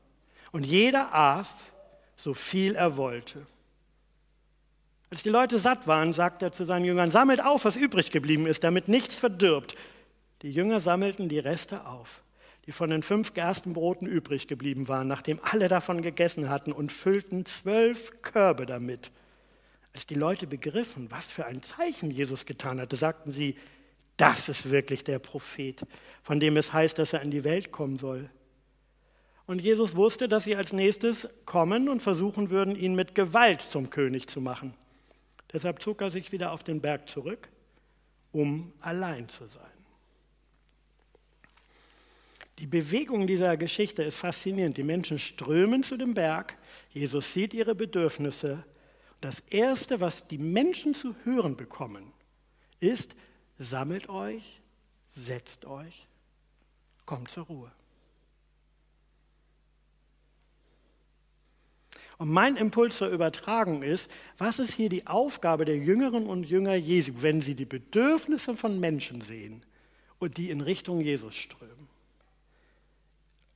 Und 0.53 0.67
jeder 0.67 1.15
aß, 1.15 1.65
so 2.19 2.35
viel 2.35 2.75
er 2.75 2.99
wollte. 2.99 3.47
Als 5.11 5.25
die 5.25 5.29
Leute 5.29 5.59
satt 5.59 5.89
waren, 5.89 6.13
sagte 6.13 6.47
er 6.47 6.53
zu 6.53 6.65
seinen 6.65 6.85
Jüngern, 6.85 7.11
sammelt 7.11 7.45
auf, 7.45 7.65
was 7.65 7.75
übrig 7.75 8.13
geblieben 8.13 8.47
ist, 8.47 8.63
damit 8.63 8.87
nichts 8.87 9.17
verdirbt. 9.17 9.75
Die 10.43 10.53
Jünger 10.53 10.79
sammelten 10.79 11.29
die 11.29 11.41
Reste 11.41 11.85
auf, 11.87 12.23
die 12.67 12.73
von 12.73 12.91
den 12.91 13.03
fünf 13.03 13.35
Gerstenbroten 13.35 14.07
übrig 14.07 14.47
geblieben 14.47 14.87
waren, 14.87 15.09
nachdem 15.09 15.41
alle 15.43 15.67
davon 15.67 16.01
gegessen 16.03 16.49
hatten, 16.49 16.71
und 16.71 16.93
füllten 16.93 17.45
zwölf 17.45 18.23
Körbe 18.23 18.67
damit. 18.67 19.11
Als 19.93 20.07
die 20.07 20.15
Leute 20.15 20.47
begriffen, 20.47 21.11
was 21.11 21.27
für 21.27 21.45
ein 21.45 21.63
Zeichen 21.63 22.13
Jesus 22.13 22.47
getan 22.47 22.81
hatte, 22.81 22.95
sagten 22.95 23.33
sie, 23.33 23.57
das 24.17 24.49
ist 24.49 24.71
wirklich 24.71 25.03
der 25.03 25.19
Prophet, 25.19 25.81
von 26.23 26.39
dem 26.39 26.57
es 26.57 26.73
heißt, 26.73 26.99
dass 26.99 27.15
er 27.15 27.23
in 27.23 27.33
die 27.33 27.43
Welt 27.43 27.73
kommen 27.73 27.99
soll. 27.99 28.31
Und 29.47 29.61
Jesus 29.61 29.97
wusste, 29.97 30.29
dass 30.29 30.45
sie 30.45 30.55
als 30.55 30.73
nächstes 30.73 31.29
kommen 31.47 31.89
und 31.89 32.01
versuchen 32.01 32.51
würden, 32.51 32.77
ihn 32.77 32.95
mit 32.95 33.17
Gewalt 33.17 33.61
zum 33.61 33.91
König 33.91 34.29
zu 34.29 34.41
machen. 34.41 34.75
Deshalb 35.53 35.83
zog 35.83 36.01
er 36.01 36.11
sich 36.11 36.33
wieder 36.33 36.53
auf 36.53 36.63
den 36.63 36.81
Berg 36.81 37.09
zurück, 37.09 37.49
um 38.33 38.73
allein 38.81 39.29
zu 39.29 39.47
sein. 39.47 39.71
Die 42.59 42.67
Bewegung 42.67 43.27
dieser 43.27 43.57
Geschichte 43.57 44.03
ist 44.03 44.17
faszinierend. 44.17 44.77
Die 44.77 44.83
Menschen 44.83 45.19
strömen 45.19 45.83
zu 45.83 45.97
dem 45.97 46.13
Berg, 46.15 46.57
Jesus 46.91 47.33
sieht 47.33 47.55
ihre 47.55 47.75
Bedürfnisse. 47.75 48.65
Das 49.21 49.41
Erste, 49.41 50.01
was 50.01 50.29
die 50.29 50.39
Menschen 50.39 50.95
zu 50.95 51.15
hören 51.25 51.57
bekommen, 51.57 52.13
ist, 52.79 53.15
sammelt 53.55 54.09
euch, 54.09 54.61
setzt 55.09 55.65
euch, 55.65 56.07
kommt 57.07 57.31
zur 57.31 57.47
Ruhe. 57.47 57.73
Und 62.21 62.29
mein 62.29 62.57
Impuls 62.57 62.99
zur 62.99 63.09
Übertragung 63.09 63.83
ist, 63.83 64.11
was 64.37 64.59
ist 64.59 64.75
hier 64.75 64.91
die 64.91 65.07
Aufgabe 65.07 65.65
der 65.65 65.79
Jüngeren 65.79 66.27
und 66.27 66.45
Jünger 66.45 66.75
Jesu, 66.75 67.13
wenn 67.23 67.41
sie 67.41 67.55
die 67.55 67.65
Bedürfnisse 67.65 68.59
von 68.59 68.79
Menschen 68.79 69.23
sehen 69.23 69.63
und 70.19 70.37
die 70.37 70.51
in 70.51 70.61
Richtung 70.61 71.01
Jesus 71.01 71.35
strömen? 71.35 71.89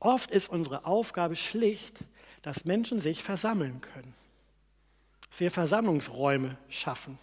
Oft 0.01 0.31
ist 0.31 0.49
unsere 0.49 0.87
Aufgabe 0.87 1.37
schlicht, 1.37 2.07
dass 2.41 2.65
Menschen 2.65 3.01
sich 3.01 3.23
versammeln 3.23 3.83
können. 3.83 4.15
Dass 5.29 5.41
wir 5.41 5.51
Versammlungsräume 5.51 6.57
schaffen. 6.71 7.19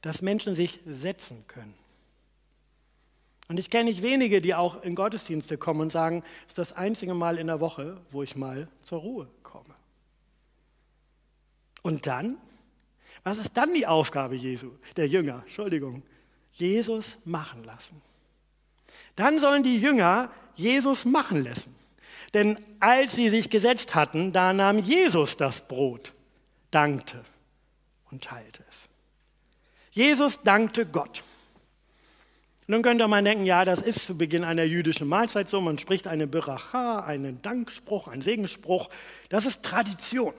Dass 0.00 0.22
Menschen 0.22 0.56
sich 0.56 0.80
setzen 0.84 1.44
können. 1.46 1.74
Und 3.46 3.60
ich 3.60 3.70
kenne 3.70 3.84
nicht 3.84 4.02
wenige, 4.02 4.40
die 4.40 4.56
auch 4.56 4.82
in 4.82 4.96
Gottesdienste 4.96 5.56
kommen 5.56 5.82
und 5.82 5.92
sagen, 5.92 6.24
es 6.46 6.52
ist 6.54 6.58
das 6.58 6.72
einzige 6.72 7.14
Mal 7.14 7.38
in 7.38 7.46
der 7.46 7.60
Woche, 7.60 8.00
wo 8.10 8.24
ich 8.24 8.34
mal 8.34 8.66
zur 8.82 9.02
Ruhe. 9.02 9.28
Und 11.82 12.06
dann? 12.06 12.36
Was 13.24 13.38
ist 13.38 13.56
dann 13.56 13.74
die 13.74 13.86
Aufgabe 13.86 14.34
Jesu, 14.34 14.70
der 14.96 15.06
Jünger? 15.06 15.42
Entschuldigung. 15.44 16.02
Jesus 16.52 17.16
machen 17.24 17.64
lassen. 17.64 18.00
Dann 19.16 19.38
sollen 19.38 19.62
die 19.62 19.78
Jünger 19.78 20.30
Jesus 20.54 21.04
machen 21.04 21.44
lassen. 21.44 21.74
Denn 22.34 22.58
als 22.80 23.14
sie 23.14 23.28
sich 23.28 23.50
gesetzt 23.50 23.94
hatten, 23.94 24.32
da 24.32 24.52
nahm 24.52 24.78
Jesus 24.78 25.36
das 25.36 25.66
Brot, 25.68 26.12
dankte 26.70 27.24
und 28.10 28.24
teilte 28.24 28.64
es. 28.68 28.84
Jesus 29.90 30.42
dankte 30.42 30.86
Gott. 30.86 31.22
Nun 32.66 32.82
könnte 32.82 33.06
man 33.08 33.24
denken, 33.24 33.44
ja, 33.44 33.64
das 33.64 33.82
ist 33.82 34.06
zu 34.06 34.16
Beginn 34.16 34.44
einer 34.44 34.64
jüdischen 34.64 35.06
Mahlzeit 35.06 35.48
so. 35.48 35.60
Man 35.60 35.78
spricht 35.78 36.06
eine 36.06 36.26
Beracha, 36.26 37.00
einen 37.00 37.42
Dankspruch, 37.42 38.08
einen 38.08 38.22
Segensspruch. 38.22 38.88
Das 39.28 39.44
ist 39.44 39.62
Tradition. 39.62 40.32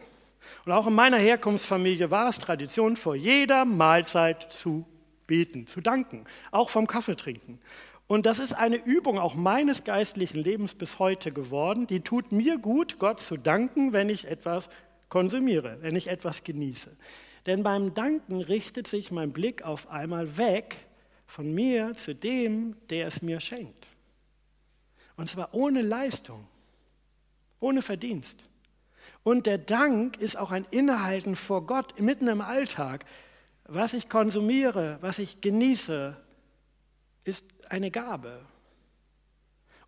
Und 0.65 0.71
auch 0.71 0.87
in 0.87 0.93
meiner 0.93 1.17
Herkunftsfamilie 1.17 2.11
war 2.11 2.29
es 2.29 2.39
Tradition, 2.39 2.95
vor 2.95 3.15
jeder 3.15 3.65
Mahlzeit 3.65 4.51
zu 4.51 4.85
beten, 5.27 5.67
zu 5.67 5.81
danken, 5.81 6.25
auch 6.51 6.69
vom 6.69 6.87
Kaffee 6.87 7.15
trinken. 7.15 7.59
Und 8.07 8.25
das 8.25 8.39
ist 8.39 8.53
eine 8.53 8.75
Übung 8.75 9.17
auch 9.17 9.35
meines 9.35 9.83
geistlichen 9.83 10.39
Lebens 10.41 10.75
bis 10.75 10.99
heute 10.99 11.31
geworden. 11.31 11.87
Die 11.87 12.01
tut 12.01 12.31
mir 12.31 12.57
gut, 12.57 12.99
Gott 12.99 13.21
zu 13.21 13.37
danken, 13.37 13.93
wenn 13.93 14.09
ich 14.09 14.27
etwas 14.27 14.69
konsumiere, 15.09 15.77
wenn 15.81 15.95
ich 15.95 16.07
etwas 16.07 16.43
genieße. 16.43 16.95
Denn 17.45 17.63
beim 17.63 17.93
Danken 17.93 18.41
richtet 18.41 18.87
sich 18.87 19.11
mein 19.11 19.31
Blick 19.31 19.63
auf 19.63 19.89
einmal 19.89 20.37
weg 20.37 20.75
von 21.25 21.53
mir 21.53 21.95
zu 21.95 22.13
dem, 22.13 22.75
der 22.89 23.07
es 23.07 23.21
mir 23.21 23.39
schenkt. 23.39 23.87
Und 25.15 25.29
zwar 25.29 25.53
ohne 25.53 25.81
Leistung, 25.81 26.47
ohne 27.59 27.81
Verdienst. 27.81 28.43
Und 29.23 29.45
der 29.45 29.57
Dank 29.57 30.17
ist 30.17 30.37
auch 30.37 30.51
ein 30.51 30.65
Innehalten 30.71 31.35
vor 31.35 31.65
Gott 31.65 31.99
mitten 31.99 32.27
im 32.27 32.41
Alltag. 32.41 33.05
Was 33.65 33.93
ich 33.93 34.09
konsumiere, 34.09 34.97
was 35.01 35.19
ich 35.19 35.41
genieße, 35.41 36.17
ist 37.23 37.45
eine 37.69 37.91
Gabe. 37.91 38.41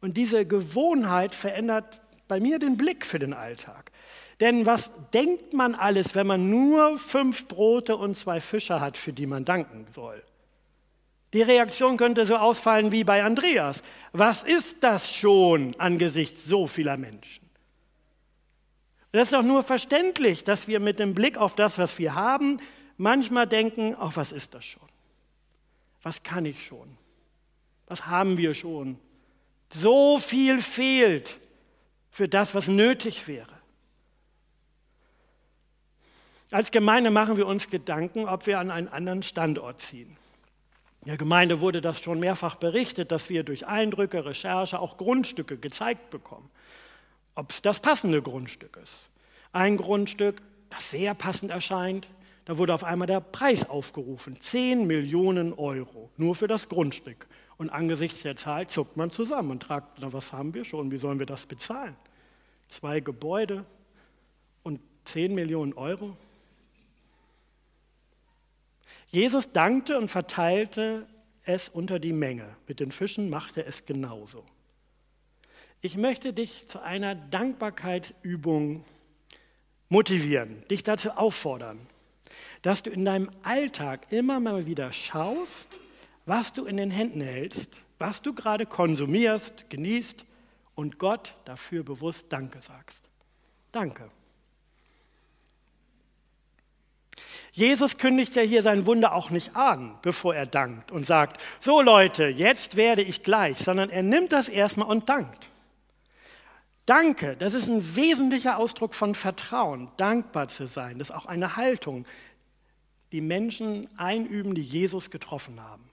Und 0.01 0.17
diese 0.17 0.45
Gewohnheit 0.45 1.35
verändert 1.35 2.01
bei 2.27 2.39
mir 2.39 2.59
den 2.59 2.77
Blick 2.77 3.05
für 3.05 3.19
den 3.19 3.33
Alltag. 3.33 3.91
Denn 4.39 4.65
was 4.65 4.91
denkt 5.13 5.53
man 5.53 5.75
alles, 5.75 6.15
wenn 6.15 6.27
man 6.27 6.49
nur 6.49 6.97
fünf 6.97 7.47
Brote 7.47 7.95
und 7.95 8.15
zwei 8.15 8.41
Fische 8.41 8.79
hat, 8.79 8.97
für 8.97 9.13
die 9.13 9.25
man 9.25 9.45
danken 9.45 9.85
soll? 9.93 10.23
Die 11.33 11.41
Reaktion 11.41 11.97
könnte 11.97 12.25
so 12.25 12.37
ausfallen 12.37 12.91
wie 12.91 13.03
bei 13.03 13.23
Andreas. 13.23 13.81
Was 14.13 14.43
ist 14.43 14.83
das 14.83 15.13
schon 15.13 15.75
angesichts 15.77 16.45
so 16.45 16.67
vieler 16.67 16.97
Menschen? 16.97 17.44
Und 19.15 19.19
das 19.19 19.27
ist 19.29 19.33
doch 19.33 19.43
nur 19.43 19.63
verständlich, 19.63 20.43
dass 20.43 20.67
wir 20.67 20.81
mit 20.81 20.99
dem 20.99 21.13
Blick 21.13 21.37
auf 21.37 21.55
das, 21.55 21.77
was 21.77 21.97
wir 21.99 22.15
haben, 22.15 22.57
manchmal 22.97 23.47
denken, 23.47 23.95
ach, 23.97 24.17
was 24.17 24.33
ist 24.33 24.53
das 24.53 24.65
schon? 24.65 24.83
Was 26.03 26.21
kann 26.21 26.43
ich 26.43 26.65
schon? 26.65 26.97
Was 27.87 28.07
haben 28.07 28.37
wir 28.37 28.53
schon? 28.53 28.99
So 29.73 30.19
viel 30.19 30.61
fehlt 30.61 31.37
für 32.11 32.27
das, 32.27 32.53
was 32.55 32.67
nötig 32.67 33.25
wäre. 33.29 33.53
Als 36.51 36.71
Gemeinde 36.71 37.09
machen 37.09 37.37
wir 37.37 37.47
uns 37.47 37.69
Gedanken, 37.69 38.27
ob 38.27 38.47
wir 38.47 38.59
an 38.59 38.69
einen 38.69 38.89
anderen 38.89 39.23
Standort 39.23 39.79
ziehen. 39.79 40.17
In 41.03 41.07
der 41.07 41.17
Gemeinde 41.17 41.61
wurde 41.61 41.79
das 41.79 42.01
schon 42.01 42.19
mehrfach 42.19 42.57
berichtet, 42.57 43.13
dass 43.13 43.29
wir 43.29 43.43
durch 43.43 43.65
Eindrücke, 43.65 44.25
Recherche 44.25 44.77
auch 44.77 44.97
Grundstücke 44.97 45.55
gezeigt 45.57 46.09
bekommen 46.09 46.51
ob 47.35 47.51
es 47.51 47.61
das 47.61 47.79
passende 47.79 48.21
Grundstück 48.21 48.77
ist. 48.81 49.09
Ein 49.51 49.77
Grundstück, 49.77 50.41
das 50.69 50.91
sehr 50.91 51.13
passend 51.13 51.51
erscheint, 51.51 52.07
Da 52.45 52.59
wurde 52.59 52.75
auf 52.75 52.83
einmal 52.83 53.07
der 53.07 53.21
Preis 53.21 53.67
aufgerufen, 53.67 54.39
10 54.39 54.85
Millionen 54.85 55.51
Euro, 55.53 56.11
nur 56.15 56.35
für 56.35 56.47
das 56.47 56.69
Grundstück. 56.69 57.27
Und 57.57 57.71
angesichts 57.71 58.21
der 58.21 58.35
Zahl 58.35 58.67
zuckt 58.67 58.97
man 58.97 59.11
zusammen 59.11 59.51
und 59.51 59.63
fragt, 59.63 59.97
na, 59.99 60.13
was 60.13 60.31
haben 60.31 60.53
wir 60.53 60.63
schon, 60.63 60.91
wie 60.91 60.97
sollen 60.97 61.17
wir 61.19 61.25
das 61.25 61.47
bezahlen? 61.47 61.95
Zwei 62.69 62.99
Gebäude 62.99 63.65
und 64.61 64.79
10 65.05 65.33
Millionen 65.33 65.73
Euro? 65.73 66.15
Jesus 69.07 69.51
dankte 69.51 69.97
und 69.97 70.09
verteilte 70.09 71.07
es 71.43 71.69
unter 71.69 71.97
die 71.97 72.13
Menge. 72.13 72.55
Mit 72.67 72.79
den 72.79 72.91
Fischen 72.91 73.29
machte 73.29 73.65
es 73.65 73.85
genauso. 73.85 74.43
Ich 75.85 75.97
möchte 75.97 76.33
dich 76.33 76.67
zu 76.67 76.81
einer 76.81 77.13
Dankbarkeitsübung 77.13 78.83
motivieren, 79.87 80.63
dich 80.67 80.81
dazu 80.81 81.11
auffordern, 81.11 81.77
dass 82.63 82.81
du 82.81 82.89
in 82.89 83.05
deinem 83.05 83.29
Alltag 83.43 84.11
immer 84.11 84.39
mal 84.39 84.65
wieder 84.65 84.91
schaust, 84.91 85.69
was 86.25 86.53
du 86.53 86.65
in 86.65 86.77
den 86.77 86.89
Händen 86.89 87.21
hältst, 87.21 87.69
was 87.99 88.23
du 88.23 88.33
gerade 88.33 88.65
konsumierst, 88.65 89.69
genießt 89.69 90.25
und 90.73 90.97
Gott 90.97 91.35
dafür 91.45 91.83
bewusst 91.83 92.25
Danke 92.29 92.61
sagst. 92.61 93.03
Danke. 93.71 94.09
Jesus 97.51 97.99
kündigt 97.99 98.35
ja 98.35 98.41
hier 98.41 98.63
sein 98.63 98.87
Wunder 98.87 99.13
auch 99.13 99.29
nicht 99.29 99.55
an, 99.55 99.99
bevor 100.01 100.33
er 100.33 100.47
dankt 100.47 100.91
und 100.91 101.05
sagt, 101.05 101.39
so 101.59 101.79
Leute, 101.83 102.25
jetzt 102.25 102.75
werde 102.75 103.03
ich 103.03 103.21
gleich, 103.21 103.59
sondern 103.59 103.91
er 103.91 104.01
nimmt 104.01 104.31
das 104.31 104.49
erstmal 104.49 104.87
und 104.87 105.09
dankt. 105.09 105.51
Danke, 106.85 107.35
das 107.35 107.55
ist 107.55 107.67
ein 107.67 107.95
wesentlicher 107.95 108.57
Ausdruck 108.57 108.93
von 108.93 109.15
Vertrauen, 109.15 109.89
dankbar 109.97 110.49
zu 110.49 110.67
sein. 110.67 110.99
Das 110.99 111.09
ist 111.09 111.15
auch 111.15 111.25
eine 111.25 111.55
Haltung, 111.55 112.05
die 113.11 113.21
Menschen 113.21 113.89
einüben, 113.97 114.53
die 114.53 114.61
Jesus 114.61 115.09
getroffen 115.09 115.61
haben. 115.61 115.89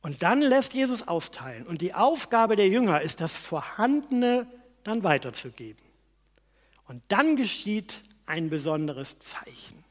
Und 0.00 0.22
dann 0.22 0.40
lässt 0.40 0.74
Jesus 0.74 1.08
austeilen. 1.08 1.66
Und 1.66 1.80
die 1.80 1.94
Aufgabe 1.94 2.54
der 2.54 2.68
Jünger 2.68 3.00
ist, 3.00 3.20
das 3.20 3.34
Vorhandene 3.34 4.46
dann 4.84 5.02
weiterzugeben. 5.02 5.82
Und 6.86 7.02
dann 7.08 7.34
geschieht 7.34 8.02
ein 8.26 8.50
besonderes 8.50 9.18
Zeichen. 9.18 9.84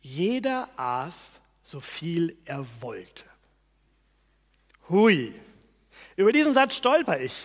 Jeder 0.00 0.68
aß 0.76 1.38
so 1.62 1.80
viel 1.80 2.36
er 2.44 2.66
wollte. 2.80 3.24
Hui, 4.88 5.32
über 6.16 6.32
diesen 6.32 6.54
Satz 6.54 6.74
stolper 6.74 7.20
ich. 7.20 7.44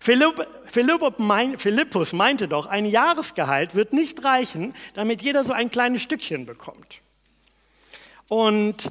Philippus 0.00 2.12
meinte 2.12 2.48
doch, 2.48 2.66
ein 2.66 2.86
Jahresgehalt 2.86 3.74
wird 3.74 3.92
nicht 3.92 4.24
reichen, 4.24 4.74
damit 4.94 5.22
jeder 5.22 5.44
so 5.44 5.52
ein 5.52 5.70
kleines 5.70 6.02
Stückchen 6.02 6.46
bekommt. 6.46 7.00
Und 8.28 8.90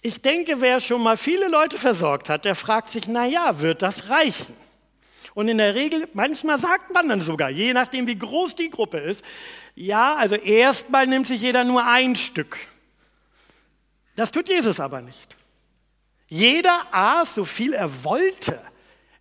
ich 0.00 0.22
denke, 0.22 0.60
wer 0.60 0.80
schon 0.80 1.02
mal 1.02 1.16
viele 1.16 1.48
Leute 1.48 1.78
versorgt 1.78 2.28
hat, 2.28 2.44
der 2.44 2.54
fragt 2.54 2.90
sich, 2.90 3.06
na 3.06 3.26
ja, 3.26 3.60
wird 3.60 3.82
das 3.82 4.08
reichen? 4.08 4.56
Und 5.34 5.48
in 5.48 5.58
der 5.58 5.74
Regel, 5.74 6.08
manchmal 6.12 6.58
sagt 6.58 6.92
man 6.92 7.08
dann 7.08 7.20
sogar, 7.20 7.50
je 7.50 7.72
nachdem 7.72 8.06
wie 8.06 8.18
groß 8.18 8.56
die 8.56 8.70
Gruppe 8.70 8.98
ist, 8.98 9.24
ja, 9.74 10.16
also 10.16 10.34
erstmal 10.34 11.06
nimmt 11.06 11.28
sich 11.28 11.40
jeder 11.40 11.64
nur 11.64 11.86
ein 11.86 12.16
Stück. 12.16 12.58
Das 14.16 14.30
tut 14.30 14.48
Jesus 14.48 14.78
aber 14.78 15.00
nicht. 15.00 15.36
Jeder 16.28 16.86
aß 16.92 17.34
so 17.34 17.44
viel 17.44 17.72
er 17.72 18.04
wollte. 18.04 18.60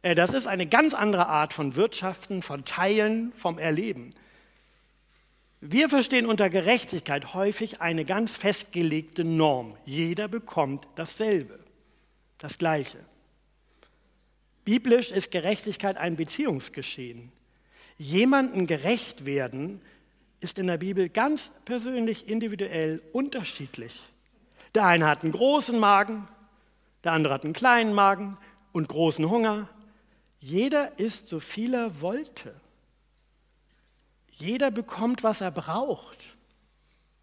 Äh, 0.01 0.15
das 0.15 0.33
ist 0.33 0.47
eine 0.47 0.67
ganz 0.67 0.93
andere 0.93 1.27
Art 1.27 1.53
von 1.53 1.75
Wirtschaften, 1.75 2.41
von 2.41 2.65
Teilen, 2.65 3.33
vom 3.35 3.57
Erleben. 3.57 4.13
Wir 5.59 5.89
verstehen 5.89 6.25
unter 6.25 6.49
Gerechtigkeit 6.49 7.35
häufig 7.35 7.81
eine 7.81 8.03
ganz 8.03 8.35
festgelegte 8.35 9.23
Norm. 9.23 9.77
Jeder 9.85 10.27
bekommt 10.27 10.87
dasselbe, 10.95 11.59
das 12.39 12.57
Gleiche. 12.57 12.97
Biblisch 14.65 15.11
ist 15.11 15.31
Gerechtigkeit 15.31 15.97
ein 15.97 16.15
Beziehungsgeschehen. 16.15 17.31
Jemanden 17.97 18.65
gerecht 18.65 19.25
werden 19.25 19.81
ist 20.39 20.57
in 20.57 20.65
der 20.65 20.77
Bibel 20.77 21.09
ganz 21.09 21.51
persönlich, 21.65 22.27
individuell 22.27 23.01
unterschiedlich. 23.11 24.09
Der 24.73 24.85
eine 24.85 25.07
hat 25.07 25.21
einen 25.21 25.31
großen 25.31 25.77
Magen, 25.79 26.27
der 27.03 27.11
andere 27.11 27.35
hat 27.35 27.43
einen 27.43 27.53
kleinen 27.53 27.93
Magen 27.93 28.37
und 28.71 28.87
großen 28.87 29.29
Hunger. 29.29 29.69
Jeder 30.41 30.97
isst 30.99 31.29
so 31.29 31.39
viel 31.39 31.75
er 31.75 32.01
wollte. 32.01 32.53
Jeder 34.31 34.71
bekommt, 34.71 35.23
was 35.23 35.39
er 35.39 35.51
braucht. 35.51 36.35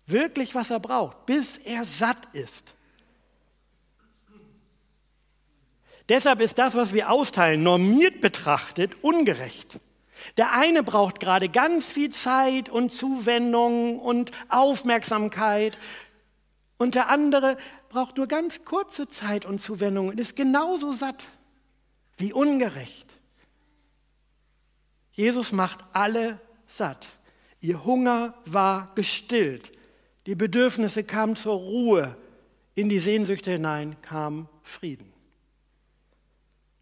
Wirklich, 0.07 0.54
was 0.54 0.70
er 0.70 0.81
braucht, 0.81 1.26
bis 1.26 1.59
er 1.59 1.85
satt 1.85 2.33
ist. 2.33 2.72
Deshalb 6.09 6.40
ist 6.40 6.57
das, 6.59 6.74
was 6.74 6.94
wir 6.94 7.11
austeilen, 7.11 7.62
normiert 7.62 8.20
betrachtet 8.20 8.92
ungerecht. 9.02 9.81
Der 10.37 10.52
eine 10.52 10.83
braucht 10.83 11.20
gerade 11.20 11.48
ganz 11.48 11.88
viel 11.88 12.11
Zeit 12.11 12.68
und 12.68 12.90
Zuwendung 12.90 13.98
und 13.98 14.31
Aufmerksamkeit 14.48 15.76
und 16.78 16.94
der 16.94 17.09
andere 17.09 17.57
braucht 17.88 18.16
nur 18.16 18.28
ganz 18.28 18.64
kurze 18.64 19.09
Zeit 19.09 19.44
und 19.44 19.61
Zuwendung 19.61 20.09
und 20.09 20.20
ist 20.20 20.37
genauso 20.37 20.92
satt. 20.92 21.26
Wie 22.16 22.33
ungerecht. 22.33 23.08
Jesus 25.18 25.50
macht 25.50 25.81
alle 25.92 26.38
satt. 26.68 27.09
Ihr 27.61 27.85
Hunger 27.85 28.35
war 28.44 28.90
gestillt. 28.94 29.72
Die 30.26 30.37
Bedürfnisse 30.37 31.02
kamen 31.02 31.35
zur 31.35 31.57
Ruhe. 31.57 32.16
In 32.76 32.88
die 32.88 33.00
Sehnsüchte 33.00 33.50
hinein 33.50 33.96
kam 34.00 34.48
Frieden. 34.62 35.12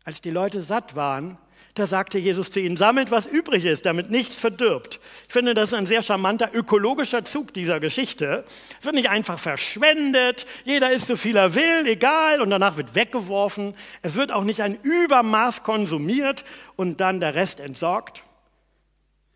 Als 0.04 0.20
die 0.20 0.30
Leute 0.30 0.60
satt 0.60 0.94
waren, 0.94 1.38
da 1.76 1.86
sagte 1.86 2.18
Jesus 2.18 2.50
zu 2.50 2.60
ihnen, 2.60 2.76
sammelt, 2.76 3.10
was 3.10 3.24
übrig 3.24 3.64
ist, 3.64 3.86
damit 3.86 4.10
nichts 4.10 4.36
verdirbt. 4.36 5.00
Ich 5.26 5.32
finde, 5.32 5.54
das 5.54 5.68
ist 5.68 5.74
ein 5.74 5.86
sehr 5.86 6.02
charmanter 6.02 6.50
ökologischer 6.52 7.24
Zug 7.24 7.54
dieser 7.54 7.80
Geschichte. 7.80 8.44
Es 8.78 8.84
wird 8.84 8.96
nicht 8.96 9.08
einfach 9.08 9.38
verschwendet, 9.38 10.44
jeder 10.64 10.90
isst 10.92 11.06
so 11.06 11.16
viel 11.16 11.36
er 11.36 11.54
will, 11.54 11.86
egal, 11.86 12.42
und 12.42 12.50
danach 12.50 12.76
wird 12.76 12.94
weggeworfen. 12.94 13.74
Es 14.02 14.14
wird 14.14 14.30
auch 14.30 14.44
nicht 14.44 14.60
ein 14.60 14.78
Übermaß 14.82 15.62
konsumiert 15.62 16.44
und 16.76 17.00
dann 17.00 17.20
der 17.20 17.34
Rest 17.34 17.60
entsorgt. 17.60 18.22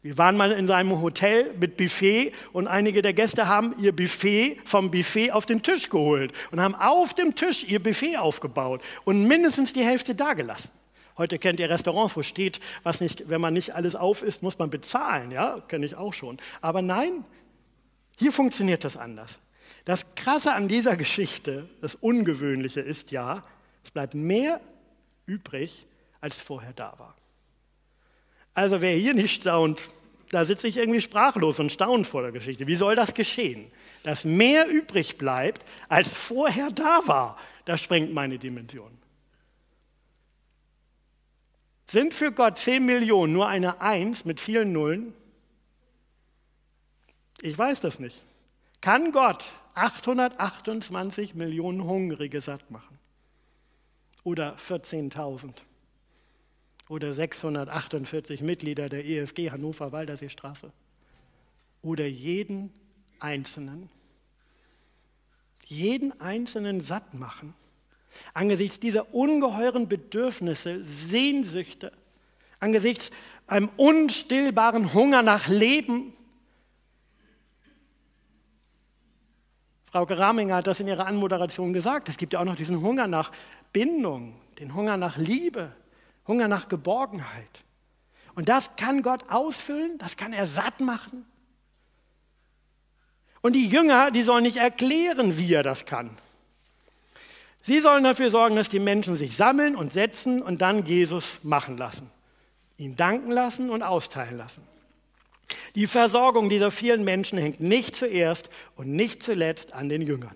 Wir 0.02 0.16
waren 0.16 0.36
mal 0.36 0.50
in 0.52 0.66
seinem 0.66 1.02
Hotel 1.02 1.52
mit 1.60 1.76
Buffet 1.76 2.32
und 2.52 2.66
einige 2.66 3.02
der 3.02 3.12
Gäste 3.12 3.48
haben 3.48 3.74
ihr 3.78 3.94
Buffet 3.94 4.56
vom 4.64 4.90
Buffet 4.90 5.32
auf 5.32 5.44
den 5.44 5.62
Tisch 5.62 5.90
geholt 5.90 6.32
und 6.50 6.60
haben 6.60 6.74
auf 6.74 7.12
dem 7.12 7.34
Tisch 7.34 7.64
ihr 7.64 7.82
Buffet 7.82 8.16
aufgebaut 8.16 8.82
und 9.04 9.26
mindestens 9.26 9.74
die 9.74 9.84
Hälfte 9.84 10.14
dagelassen. 10.14 10.70
Heute 11.18 11.38
kennt 11.38 11.60
ihr 11.60 11.68
Restaurants, 11.68 12.16
wo 12.16 12.22
steht, 12.22 12.60
was 12.82 13.02
nicht, 13.02 13.28
wenn 13.28 13.42
man 13.42 13.52
nicht 13.52 13.74
alles 13.74 13.94
auf 13.94 14.22
isst, 14.22 14.42
muss 14.42 14.58
man 14.58 14.70
bezahlen. 14.70 15.32
Ja, 15.32 15.60
kenne 15.68 15.84
ich 15.84 15.94
auch 15.96 16.14
schon. 16.14 16.38
Aber 16.62 16.80
nein, 16.80 17.24
hier 18.18 18.32
funktioniert 18.32 18.84
das 18.84 18.96
anders. 18.96 19.38
Das 19.84 20.14
Krasse 20.14 20.54
an 20.54 20.68
dieser 20.68 20.96
Geschichte, 20.96 21.68
das 21.82 21.94
Ungewöhnliche 21.94 22.80
ist 22.80 23.10
ja, 23.10 23.42
es 23.84 23.90
bleibt 23.90 24.14
mehr 24.14 24.62
übrig, 25.26 25.84
als 26.22 26.38
vorher 26.38 26.72
da 26.72 26.94
war. 26.96 27.14
Also 28.60 28.82
wer 28.82 28.94
hier 28.94 29.14
nicht 29.14 29.40
staunt, 29.40 29.80
da 30.28 30.44
sitze 30.44 30.68
ich 30.68 30.76
irgendwie 30.76 31.00
sprachlos 31.00 31.58
und 31.58 31.72
staune 31.72 32.04
vor 32.04 32.20
der 32.20 32.30
Geschichte. 32.30 32.66
Wie 32.66 32.76
soll 32.76 32.94
das 32.94 33.14
geschehen? 33.14 33.72
Dass 34.02 34.26
mehr 34.26 34.68
übrig 34.68 35.16
bleibt, 35.16 35.64
als 35.88 36.12
vorher 36.12 36.70
da 36.70 37.00
war, 37.06 37.38
das 37.64 37.80
sprengt 37.80 38.12
meine 38.12 38.38
Dimension. 38.38 38.90
Sind 41.86 42.12
für 42.12 42.32
Gott 42.32 42.58
10 42.58 42.84
Millionen 42.84 43.32
nur 43.32 43.48
eine 43.48 43.80
Eins 43.80 44.26
mit 44.26 44.40
vielen 44.40 44.74
Nullen? 44.74 45.14
Ich 47.40 47.56
weiß 47.56 47.80
das 47.80 47.98
nicht. 47.98 48.20
Kann 48.82 49.10
Gott 49.10 49.42
828 49.72 51.34
Millionen 51.34 51.84
Hungrige 51.84 52.42
satt 52.42 52.70
machen? 52.70 52.98
Oder 54.22 54.54
14.000? 54.56 55.54
Oder 56.90 57.14
648 57.14 58.42
Mitglieder 58.42 58.88
der 58.88 59.04
EFG 59.04 59.52
Hannover 59.52 59.92
Walderseestraße 59.92 60.72
oder 61.82 62.04
jeden 62.06 62.72
Einzelnen, 63.20 63.88
jeden 65.66 66.20
Einzelnen 66.20 66.80
satt 66.80 67.14
machen, 67.14 67.54
angesichts 68.34 68.80
dieser 68.80 69.14
ungeheuren 69.14 69.88
Bedürfnisse, 69.88 70.82
Sehnsüchte, 70.82 71.92
angesichts 72.58 73.12
einem 73.46 73.70
unstillbaren 73.76 74.92
Hunger 74.92 75.22
nach 75.22 75.46
Leben. 75.46 76.12
Frau 79.84 80.06
Geraminger 80.06 80.56
hat 80.56 80.66
das 80.66 80.80
in 80.80 80.88
ihrer 80.88 81.06
Anmoderation 81.06 81.72
gesagt. 81.72 82.08
Es 82.08 82.16
gibt 82.16 82.32
ja 82.32 82.40
auch 82.40 82.44
noch 82.44 82.56
diesen 82.56 82.80
Hunger 82.80 83.06
nach 83.06 83.30
Bindung, 83.72 84.34
den 84.58 84.74
Hunger 84.74 84.96
nach 84.96 85.16
Liebe, 85.16 85.72
Hunger 86.26 86.48
nach 86.48 86.68
Geborgenheit. 86.68 87.64
Und 88.34 88.48
das 88.48 88.76
kann 88.76 89.02
Gott 89.02 89.28
ausfüllen, 89.28 89.98
das 89.98 90.16
kann 90.16 90.32
er 90.32 90.46
satt 90.46 90.80
machen. 90.80 91.26
Und 93.42 93.54
die 93.54 93.68
Jünger, 93.68 94.10
die 94.10 94.22
sollen 94.22 94.42
nicht 94.42 94.58
erklären, 94.58 95.38
wie 95.38 95.54
er 95.54 95.62
das 95.62 95.86
kann. 95.86 96.16
Sie 97.62 97.80
sollen 97.80 98.04
dafür 98.04 98.30
sorgen, 98.30 98.56
dass 98.56 98.68
die 98.68 98.78
Menschen 98.78 99.16
sich 99.16 99.36
sammeln 99.36 99.76
und 99.76 99.92
setzen 99.92 100.42
und 100.42 100.62
dann 100.62 100.86
Jesus 100.86 101.40
machen 101.42 101.76
lassen. 101.76 102.10
Ihn 102.78 102.96
danken 102.96 103.30
lassen 103.30 103.70
und 103.70 103.82
austeilen 103.82 104.38
lassen. 104.38 104.62
Die 105.74 105.86
Versorgung 105.86 106.48
dieser 106.48 106.70
vielen 106.70 107.04
Menschen 107.04 107.38
hängt 107.38 107.60
nicht 107.60 107.96
zuerst 107.96 108.48
und 108.76 108.88
nicht 108.88 109.22
zuletzt 109.22 109.74
an 109.74 109.88
den 109.88 110.02
Jüngern. 110.02 110.34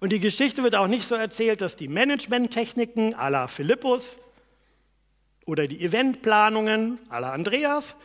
Und 0.00 0.12
die 0.12 0.20
Geschichte 0.20 0.62
wird 0.62 0.74
auch 0.74 0.88
nicht 0.88 1.06
so 1.06 1.14
erzählt, 1.14 1.60
dass 1.60 1.76
die 1.76 1.88
Managementtechniken 1.88 3.14
à 3.14 3.30
la 3.30 3.48
Philippus 3.48 4.18
oder 5.46 5.66
die 5.66 5.82
Eventplanungen 5.82 6.98
à 7.08 7.20
la 7.20 7.32
Andreas 7.32 7.96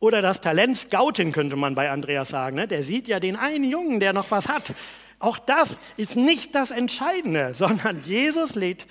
oder 0.00 0.22
das 0.22 0.40
Talent 0.40 0.76
Scouting 0.76 1.32
könnte 1.32 1.56
man 1.56 1.74
bei 1.74 1.90
Andreas 1.90 2.30
sagen. 2.30 2.56
Ne? 2.56 2.66
Der 2.66 2.82
sieht 2.82 3.08
ja 3.08 3.20
den 3.20 3.36
einen 3.36 3.64
Jungen, 3.64 4.00
der 4.00 4.12
noch 4.12 4.30
was 4.30 4.48
hat. 4.48 4.74
Auch 5.18 5.38
das 5.38 5.78
ist 5.96 6.16
nicht 6.16 6.54
das 6.54 6.70
Entscheidende, 6.70 7.54
sondern 7.54 8.02
Jesus 8.02 8.54
lädt 8.54 8.86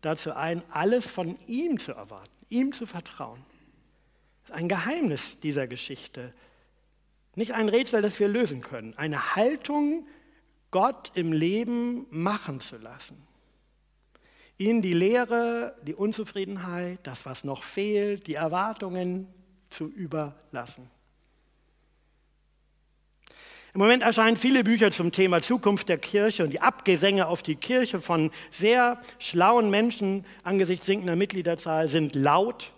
dazu 0.00 0.34
ein, 0.34 0.62
alles 0.70 1.08
von 1.08 1.36
ihm 1.46 1.78
zu 1.78 1.92
erwarten, 1.92 2.30
ihm 2.48 2.72
zu 2.72 2.86
vertrauen. 2.86 3.44
Das 4.42 4.50
ist 4.50 4.62
ein 4.62 4.68
Geheimnis 4.68 5.40
dieser 5.40 5.66
Geschichte. 5.66 6.32
Nicht 7.34 7.52
ein 7.52 7.68
Rätsel, 7.68 8.02
das 8.02 8.20
wir 8.20 8.28
lösen 8.28 8.60
können. 8.60 8.94
Eine 8.96 9.36
Haltung, 9.36 10.06
Gott 10.70 11.12
im 11.14 11.32
Leben 11.32 12.06
machen 12.10 12.60
zu 12.60 12.76
lassen. 12.78 13.16
Ihn 14.58 14.82
die 14.82 14.92
Leere, 14.92 15.74
die 15.82 15.94
Unzufriedenheit, 15.94 17.00
das, 17.02 17.26
was 17.26 17.44
noch 17.44 17.62
fehlt, 17.62 18.26
die 18.26 18.34
Erwartungen 18.34 19.26
zu 19.70 19.88
überlassen. 19.88 20.88
Im 23.74 23.80
Moment 23.80 24.02
erscheinen 24.02 24.36
viele 24.36 24.64
Bücher 24.64 24.90
zum 24.90 25.12
Thema 25.12 25.40
Zukunft 25.40 25.88
der 25.88 25.96
Kirche 25.96 26.44
und 26.44 26.50
die 26.50 26.60
Abgesänge 26.60 27.26
auf 27.26 27.42
die 27.42 27.56
Kirche 27.56 28.02
von 28.02 28.30
sehr 28.50 29.00
schlauen 29.18 29.70
Menschen 29.70 30.26
angesichts 30.42 30.84
sinkender 30.84 31.16
Mitgliederzahl 31.16 31.88
sind 31.88 32.14
laut. 32.14 32.70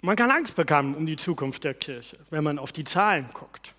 Man 0.00 0.16
kann 0.16 0.30
Angst 0.30 0.56
bekommen 0.56 0.94
um 0.94 1.04
die 1.04 1.16
Zukunft 1.16 1.64
der 1.64 1.74
Kirche, 1.74 2.16
wenn 2.30 2.42
man 2.42 2.58
auf 2.58 2.72
die 2.72 2.84
Zahlen 2.84 3.28
guckt. 3.34 3.74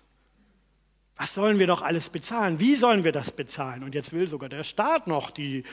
Was 1.16 1.34
sollen 1.34 1.58
wir 1.58 1.66
doch 1.66 1.82
alles 1.82 2.08
bezahlen? 2.08 2.60
Wie 2.60 2.76
sollen 2.76 3.04
wir 3.04 3.12
das 3.12 3.30
bezahlen? 3.30 3.82
Und 3.82 3.94
jetzt 3.94 4.12
will 4.12 4.28
sogar 4.28 4.48
der 4.48 4.64
Staat 4.64 5.06
noch 5.06 5.30
die 5.30 5.64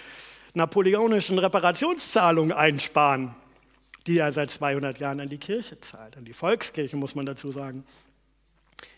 napoleonischen 0.53 1.37
Reparationszahlungen 1.37 2.53
einsparen, 2.53 3.35
die 4.07 4.19
er 4.19 4.31
seit 4.31 4.51
200 4.51 4.99
Jahren 4.99 5.19
an 5.19 5.29
die 5.29 5.37
Kirche 5.37 5.79
zahlt, 5.79 6.17
an 6.17 6.25
die 6.25 6.33
Volkskirche 6.33 6.95
muss 6.95 7.15
man 7.15 7.25
dazu 7.25 7.51
sagen. 7.51 7.85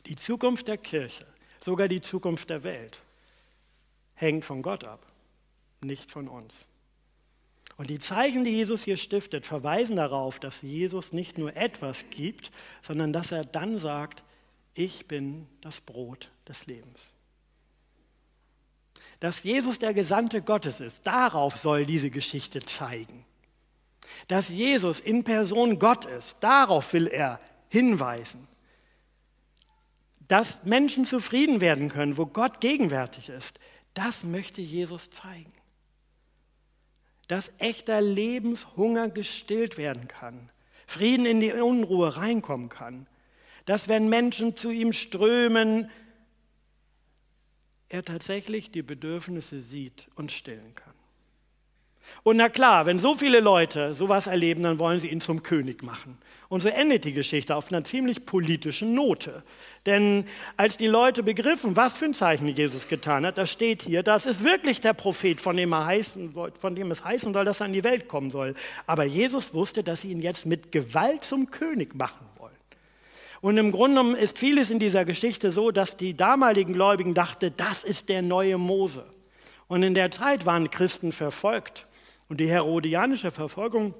Die 0.07 0.15
Zukunft 0.15 0.67
der 0.67 0.77
Kirche, 0.77 1.25
sogar 1.63 1.87
die 1.87 2.01
Zukunft 2.01 2.49
der 2.49 2.63
Welt, 2.63 3.01
hängt 4.13 4.45
von 4.45 4.61
Gott 4.61 4.83
ab, 4.83 5.05
nicht 5.81 6.11
von 6.11 6.27
uns. 6.27 6.65
Und 7.77 7.89
die 7.89 7.99
Zeichen, 7.99 8.43
die 8.43 8.51
Jesus 8.51 8.83
hier 8.83 8.97
stiftet, 8.97 9.45
verweisen 9.45 9.97
darauf, 9.97 10.39
dass 10.39 10.61
Jesus 10.61 11.11
nicht 11.11 11.37
nur 11.37 11.55
etwas 11.57 12.05
gibt, 12.09 12.51
sondern 12.81 13.11
dass 13.11 13.31
er 13.31 13.43
dann 13.43 13.77
sagt, 13.77 14.23
ich 14.75 15.07
bin 15.07 15.47
das 15.61 15.81
Brot 15.81 16.29
des 16.47 16.67
Lebens. 16.67 16.99
Dass 19.19 19.41
Jesus 19.41 19.79
der 19.79 19.93
Gesandte 19.93 20.41
Gottes 20.41 20.79
ist, 20.79 21.07
darauf 21.07 21.57
soll 21.57 21.85
diese 21.85 22.11
Geschichte 22.11 22.59
zeigen. 22.59 23.25
Dass 24.27 24.49
Jesus 24.49 24.99
in 24.99 25.23
Person 25.23 25.79
Gott 25.79 26.05
ist, 26.05 26.37
darauf 26.41 26.93
will 26.93 27.07
er 27.07 27.39
hinweisen 27.69 28.47
dass 30.27 30.63
Menschen 30.63 31.05
zufrieden 31.05 31.61
werden 31.61 31.89
können, 31.89 32.17
wo 32.17 32.25
Gott 32.25 32.61
gegenwärtig 32.61 33.29
ist, 33.29 33.59
das 33.93 34.23
möchte 34.23 34.61
Jesus 34.61 35.09
zeigen. 35.09 35.53
Dass 37.27 37.53
echter 37.59 38.01
Lebenshunger 38.01 39.09
gestillt 39.09 39.77
werden 39.77 40.07
kann, 40.07 40.49
Frieden 40.87 41.25
in 41.25 41.41
die 41.41 41.53
Unruhe 41.53 42.17
reinkommen 42.17 42.69
kann, 42.69 43.07
dass 43.65 43.87
wenn 43.87 44.09
Menschen 44.09 44.55
zu 44.55 44.71
ihm 44.71 44.93
strömen, 44.93 45.89
er 47.89 48.03
tatsächlich 48.03 48.71
die 48.71 48.83
Bedürfnisse 48.83 49.61
sieht 49.61 50.07
und 50.15 50.31
stillen 50.31 50.75
kann. 50.75 50.93
Und 52.23 52.37
na 52.37 52.49
klar, 52.49 52.85
wenn 52.85 52.99
so 52.99 53.15
viele 53.15 53.39
Leute 53.39 53.93
sowas 53.93 54.27
erleben, 54.27 54.61
dann 54.61 54.79
wollen 54.79 54.99
sie 54.99 55.07
ihn 55.07 55.21
zum 55.21 55.43
König 55.43 55.83
machen. 55.83 56.17
Und 56.49 56.61
so 56.61 56.69
endet 56.69 57.03
die 57.03 57.13
Geschichte 57.13 57.55
auf 57.55 57.71
einer 57.71 57.83
ziemlich 57.83 58.25
politischen 58.25 58.93
Note. 58.93 59.43
Denn 59.85 60.25
als 60.57 60.77
die 60.77 60.87
Leute 60.87 61.23
begriffen, 61.23 61.75
was 61.75 61.93
für 61.93 62.05
ein 62.05 62.13
Zeichen 62.13 62.47
Jesus 62.47 62.87
getan 62.87 63.25
hat, 63.25 63.37
da 63.37 63.47
steht 63.47 63.81
hier, 63.81 64.03
das 64.03 64.25
ist 64.25 64.43
wirklich 64.43 64.81
der 64.81 64.93
Prophet, 64.93 65.41
von 65.41 65.57
dem, 65.57 65.73
heißen, 65.73 66.33
von 66.59 66.75
dem 66.75 66.91
es 66.91 67.03
heißen 67.03 67.33
soll, 67.33 67.45
dass 67.45 67.61
er 67.61 67.67
in 67.67 67.73
die 67.73 67.83
Welt 67.83 68.07
kommen 68.07 68.31
soll. 68.31 68.53
Aber 68.85 69.03
Jesus 69.03 69.53
wusste, 69.53 69.83
dass 69.83 70.01
sie 70.01 70.11
ihn 70.11 70.21
jetzt 70.21 70.45
mit 70.45 70.71
Gewalt 70.71 71.23
zum 71.23 71.49
König 71.49 71.95
machen. 71.95 72.25
Und 73.45 73.59
im 73.59 73.71
Grunde 73.71 74.01
genommen 74.01 74.15
ist 74.15 74.39
vieles 74.39 74.71
in 74.71 74.79
dieser 74.79 75.05
Geschichte 75.05 75.51
so, 75.51 75.69
dass 75.69 75.95
die 75.95 76.17
damaligen 76.17 76.73
Gläubigen 76.73 77.13
dachten, 77.13 77.53
das 77.57 77.83
ist 77.83 78.09
der 78.09 78.23
neue 78.23 78.57
Mose. 78.57 79.05
Und 79.67 79.83
in 79.83 79.93
der 79.93 80.09
Zeit 80.09 80.47
waren 80.47 80.71
Christen 80.71 81.11
verfolgt. 81.11 81.85
Und 82.27 82.39
die 82.39 82.49
herodianische 82.49 83.29
Verfolgung 83.29 83.93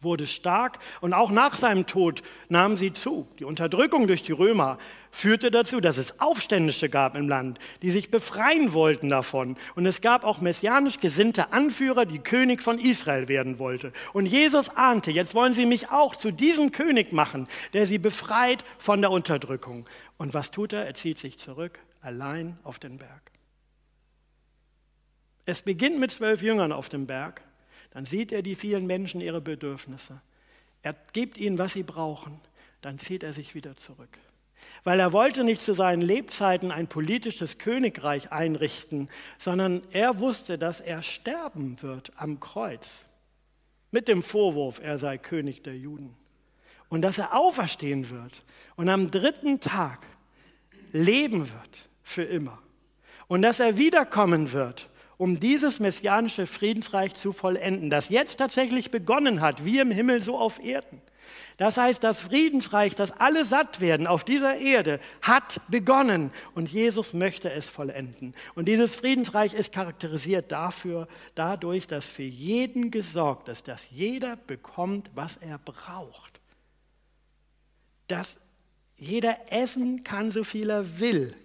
wurde 0.00 0.28
stark 0.28 0.78
und 1.00 1.12
auch 1.12 1.32
nach 1.32 1.56
seinem 1.56 1.86
Tod 1.86 2.22
nahm 2.48 2.76
sie 2.76 2.92
zu. 2.92 3.26
Die 3.40 3.44
Unterdrückung 3.44 4.06
durch 4.06 4.22
die 4.22 4.30
Römer 4.30 4.78
führte 5.10 5.50
dazu, 5.50 5.80
dass 5.80 5.98
es 5.98 6.20
Aufständische 6.20 6.88
gab 6.88 7.16
im 7.16 7.28
Land, 7.28 7.58
die 7.82 7.90
sich 7.90 8.10
befreien 8.10 8.72
wollten 8.72 9.08
davon. 9.08 9.56
Und 9.74 9.86
es 9.86 10.00
gab 10.00 10.24
auch 10.24 10.40
messianisch 10.40 11.00
gesinnte 11.00 11.52
Anführer, 11.52 12.06
die 12.06 12.18
König 12.18 12.62
von 12.62 12.78
Israel 12.78 13.28
werden 13.28 13.58
wollte. 13.58 13.92
Und 14.12 14.26
Jesus 14.26 14.68
ahnte, 14.70 15.10
jetzt 15.10 15.34
wollen 15.34 15.54
sie 15.54 15.66
mich 15.66 15.90
auch 15.90 16.16
zu 16.16 16.30
diesem 16.30 16.72
König 16.72 17.12
machen, 17.12 17.48
der 17.72 17.86
sie 17.86 17.98
befreit 17.98 18.64
von 18.78 19.00
der 19.00 19.10
Unterdrückung. 19.10 19.86
Und 20.16 20.34
was 20.34 20.50
tut 20.50 20.72
er? 20.72 20.86
Er 20.86 20.94
zieht 20.94 21.18
sich 21.18 21.38
zurück, 21.38 21.78
allein 22.00 22.58
auf 22.64 22.78
den 22.78 22.98
Berg. 22.98 23.30
Es 25.46 25.62
beginnt 25.62 25.98
mit 25.98 26.12
zwölf 26.12 26.42
Jüngern 26.42 26.72
auf 26.72 26.90
dem 26.90 27.06
Berg. 27.06 27.42
Dann 27.90 28.04
sieht 28.04 28.32
er 28.32 28.42
die 28.42 28.54
vielen 28.54 28.86
Menschen 28.86 29.20
ihre 29.20 29.40
Bedürfnisse. 29.40 30.20
Er 30.82 30.94
gibt 31.12 31.38
ihnen, 31.38 31.58
was 31.58 31.72
sie 31.72 31.82
brauchen. 31.82 32.38
Dann 32.82 32.98
zieht 32.98 33.22
er 33.22 33.32
sich 33.32 33.54
wieder 33.54 33.76
zurück. 33.76 34.18
Weil 34.84 35.00
er 35.00 35.12
wollte 35.12 35.44
nicht 35.44 35.60
zu 35.60 35.74
seinen 35.74 36.02
Lebzeiten 36.02 36.70
ein 36.70 36.86
politisches 36.86 37.58
Königreich 37.58 38.32
einrichten, 38.32 39.08
sondern 39.38 39.82
er 39.90 40.18
wusste, 40.18 40.58
dass 40.58 40.80
er 40.80 41.02
sterben 41.02 41.82
wird 41.82 42.12
am 42.16 42.40
Kreuz. 42.40 43.00
Mit 43.90 44.08
dem 44.08 44.22
Vorwurf, 44.22 44.80
er 44.82 44.98
sei 44.98 45.18
König 45.18 45.62
der 45.62 45.76
Juden. 45.76 46.14
Und 46.88 47.02
dass 47.02 47.18
er 47.18 47.34
auferstehen 47.36 48.10
wird 48.10 48.44
und 48.76 48.88
am 48.88 49.10
dritten 49.10 49.60
Tag 49.60 50.06
leben 50.92 51.40
wird 51.40 51.88
für 52.02 52.22
immer. 52.22 52.58
Und 53.26 53.42
dass 53.42 53.60
er 53.60 53.76
wiederkommen 53.76 54.52
wird 54.52 54.88
um 55.18 55.40
dieses 55.40 55.80
messianische 55.80 56.46
Friedensreich 56.46 57.12
zu 57.14 57.32
vollenden, 57.32 57.90
das 57.90 58.08
jetzt 58.08 58.36
tatsächlich 58.36 58.90
begonnen 58.90 59.40
hat, 59.40 59.64
wie 59.64 59.80
im 59.80 59.90
Himmel 59.90 60.22
so 60.22 60.38
auf 60.38 60.64
Erden. 60.64 61.02
Das 61.56 61.76
heißt, 61.76 62.04
das 62.04 62.20
Friedensreich, 62.20 62.94
das 62.94 63.12
alle 63.12 63.44
satt 63.44 63.80
werden 63.80 64.06
auf 64.06 64.24
dieser 64.24 64.56
Erde, 64.56 65.00
hat 65.22 65.60
begonnen 65.68 66.30
und 66.54 66.70
Jesus 66.70 67.14
möchte 67.14 67.50
es 67.50 67.68
vollenden. 67.68 68.34
Und 68.54 68.66
dieses 68.66 68.94
Friedensreich 68.94 69.54
ist 69.54 69.72
charakterisiert 69.72 70.52
dafür, 70.52 71.08
dadurch, 71.34 71.86
dass 71.86 72.08
für 72.08 72.22
jeden 72.22 72.90
gesorgt 72.90 73.48
ist, 73.48 73.68
dass 73.68 73.90
jeder 73.90 74.36
bekommt, 74.36 75.10
was 75.14 75.36
er 75.36 75.58
braucht. 75.58 76.40
Dass 78.06 78.38
jeder 78.96 79.52
essen 79.52 80.04
kann, 80.04 80.30
so 80.32 80.44
viel 80.44 80.70
er 80.70 81.00
will, 81.00 81.36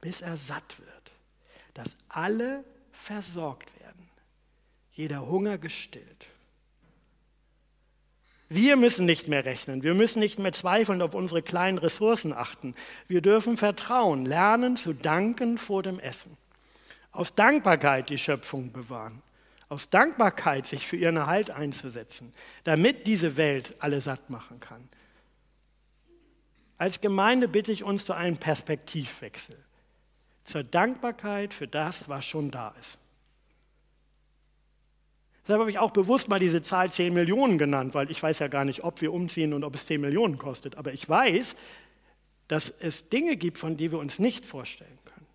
bis 0.00 0.20
er 0.20 0.36
satt 0.36 0.78
wird. 0.78 1.12
Dass 1.74 1.96
alle 2.08 2.64
versorgt 2.92 3.70
werden, 3.80 4.08
jeder 4.92 5.26
Hunger 5.26 5.58
gestillt. 5.58 6.26
Wir 8.48 8.76
müssen 8.76 9.04
nicht 9.04 9.28
mehr 9.28 9.44
rechnen, 9.44 9.82
wir 9.82 9.94
müssen 9.94 10.20
nicht 10.20 10.38
mehr 10.38 10.52
zweifeln, 10.52 11.02
auf 11.02 11.14
unsere 11.14 11.42
kleinen 11.42 11.76
Ressourcen 11.78 12.32
achten. 12.32 12.74
Wir 13.06 13.20
dürfen 13.20 13.56
vertrauen, 13.56 14.24
lernen 14.24 14.76
zu 14.76 14.94
danken 14.94 15.58
vor 15.58 15.82
dem 15.82 15.98
Essen. 15.98 16.36
Aus 17.12 17.34
Dankbarkeit 17.34 18.08
die 18.08 18.18
Schöpfung 18.18 18.72
bewahren. 18.72 19.22
Aus 19.68 19.90
Dankbarkeit 19.90 20.66
sich 20.66 20.86
für 20.86 20.96
ihren 20.96 21.16
Erhalt 21.16 21.50
einzusetzen, 21.50 22.32
damit 22.64 23.06
diese 23.06 23.36
Welt 23.36 23.74
alle 23.80 24.00
satt 24.00 24.30
machen 24.30 24.60
kann. 24.60 24.88
Als 26.78 27.02
Gemeinde 27.02 27.48
bitte 27.48 27.72
ich 27.72 27.84
uns 27.84 28.06
zu 28.06 28.14
einem 28.14 28.38
Perspektivwechsel 28.38 29.56
zur 30.44 30.64
Dankbarkeit 30.64 31.52
für 31.52 31.68
das, 31.68 32.08
was 32.08 32.24
schon 32.24 32.50
da 32.50 32.74
ist. 32.80 32.98
Deshalb 35.48 35.60
habe 35.60 35.70
ich 35.70 35.78
auch 35.78 35.92
bewusst 35.92 36.28
mal 36.28 36.38
diese 36.38 36.60
Zahl 36.60 36.92
10 36.92 37.14
Millionen 37.14 37.56
genannt, 37.56 37.94
weil 37.94 38.10
ich 38.10 38.22
weiß 38.22 38.38
ja 38.40 38.48
gar 38.48 38.66
nicht, 38.66 38.84
ob 38.84 39.00
wir 39.00 39.14
umziehen 39.14 39.54
und 39.54 39.64
ob 39.64 39.74
es 39.76 39.86
10 39.86 39.98
Millionen 39.98 40.36
kostet. 40.36 40.76
Aber 40.76 40.92
ich 40.92 41.08
weiß, 41.08 41.56
dass 42.48 42.68
es 42.68 43.08
Dinge 43.08 43.34
gibt, 43.34 43.56
von 43.56 43.78
denen 43.78 43.92
wir 43.92 43.98
uns 43.98 44.18
nicht 44.18 44.44
vorstellen 44.44 44.98
können. 45.06 45.26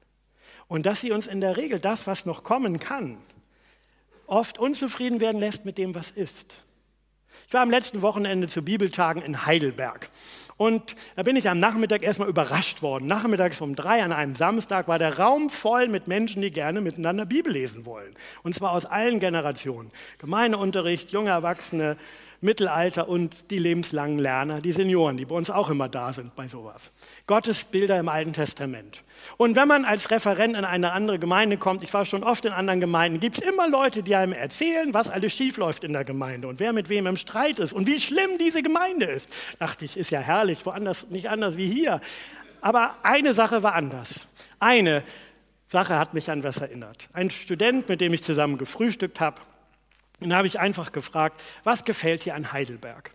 Und 0.68 0.86
dass 0.86 1.02
sie 1.02 1.12
uns 1.12 1.26
in 1.26 1.42
der 1.42 1.58
Regel 1.58 1.80
das, 1.80 2.06
was 2.06 2.28
noch 2.28 2.44
kommen 2.44 2.80
kann, 2.80 3.18
oft 4.28 4.60
unzufrieden 4.60 5.20
werden 5.20 5.40
lässt 5.40 5.66
mit 5.66 5.80
dem, 5.80 5.96
was 5.96 6.12
ist. 6.12 6.54
Ich 7.48 7.54
war 7.54 7.62
am 7.62 7.72
letzten 7.72 8.02
Wochenende 8.02 8.48
zu 8.48 8.64
Bibeltagen 8.64 9.22
in 9.22 9.46
Heidelberg. 9.46 10.10
Und 10.58 10.96
da 11.16 11.24
bin 11.24 11.36
ich 11.36 11.50
am 11.50 11.60
Nachmittag 11.60 12.04
erstmal 12.04 12.30
überrascht 12.30 12.82
worden. 12.82 13.06
Nachmittags 13.08 13.60
um 13.60 13.76
drei 13.76 14.04
an 14.04 14.12
einem 14.12 14.36
Samstag 14.36 14.88
war 14.88 15.00
der 15.00 15.18
Raum 15.18 15.50
voll 15.50 15.88
mit 15.88 16.08
Menschen, 16.08 16.42
die 16.42 16.52
gerne 16.52 16.82
miteinander 16.82 17.26
Bibel 17.26 17.52
lesen 17.52 17.86
wollen. 17.86 18.14
Und 18.44 18.56
zwar 18.56 18.72
aus 18.72 18.86
allen 18.86 19.20
Generationen. 19.20 19.92
Gemeindeunterricht, 20.20 21.12
junge 21.12 21.32
Erwachsene, 21.32 21.98
Mittelalter 22.44 23.08
und 23.08 23.50
die 23.50 23.58
lebenslangen 23.58 24.20
Lerner, 24.20 24.62
die 24.62 24.72
Senioren, 24.72 25.18
die 25.18 25.26
bei 25.26 25.36
uns 25.36 25.50
auch 25.50 25.70
immer 25.70 25.90
da 25.90 26.14
sind 26.14 26.36
bei 26.36 26.48
sowas. 26.48 26.92
Gottes 27.26 27.64
Bilder 27.64 27.98
im 27.98 28.10
Alten 28.10 28.34
Testament. 28.34 29.04
Und 29.38 29.56
wenn 29.56 29.68
man 29.68 29.86
als 29.86 30.12
Referent 30.12 30.56
in 30.56 30.66
eine 30.66 30.92
andere 30.92 31.20
Gemeinde 31.20 31.58
kommt, 31.58 31.84
ich 31.84 31.94
war 31.94 32.06
schon 32.06 32.24
oft 32.24 32.44
in 32.46 32.52
anderen 32.52 32.82
Gemeinden, 32.82 33.20
gibt 33.20 33.38
es 33.38 33.48
immer 33.48 33.70
Leute, 33.70 34.04
die 34.04 34.16
einem 34.16 34.34
erzählen, 34.34 34.94
was 34.94 35.10
alles 35.10 35.34
schiefläuft 35.34 35.84
in 35.84 35.94
der 35.94 36.04
Gemeinde 36.04 36.48
und 36.48 36.60
wer 36.60 36.74
mit 36.74 36.90
wem 36.90 37.08
im 37.08 37.18
Streit 37.18 37.60
ist 37.60 37.72
und 37.72 37.88
wie 37.88 38.00
schlimm 38.00 38.38
diese 38.38 38.62
Gemeinde 38.62 39.06
ist. 39.06 39.30
Dachte 39.60 39.86
ich, 39.86 39.96
ist 39.96 40.12
ja 40.12 40.20
herrlich, 40.20 40.66
woanders 40.66 41.10
nicht 41.10 41.30
anders 41.30 41.58
wie 41.58 41.68
hier. 41.68 42.02
Aber 42.60 42.98
eine 43.04 43.34
Sache 43.34 43.64
war 43.64 43.74
anders. 43.74 44.28
Eine 44.60 45.04
Sache 45.68 45.98
hat 45.98 46.14
mich 46.14 46.30
an 46.30 46.44
was 46.44 46.58
erinnert. 46.58 47.10
Ein 47.14 47.30
Student, 47.32 47.90
mit 47.90 48.00
dem 48.00 48.14
ich 48.14 48.24
zusammen 48.24 48.58
gefrühstückt 48.58 49.20
habe, 49.20 49.42
dann 50.30 50.38
habe 50.38 50.48
ich 50.48 50.60
einfach 50.60 50.92
gefragt, 50.92 51.42
was 51.64 51.86
gefällt 51.86 52.26
dir 52.26 52.36
an 52.36 52.52
Heidelberg? 52.52 53.12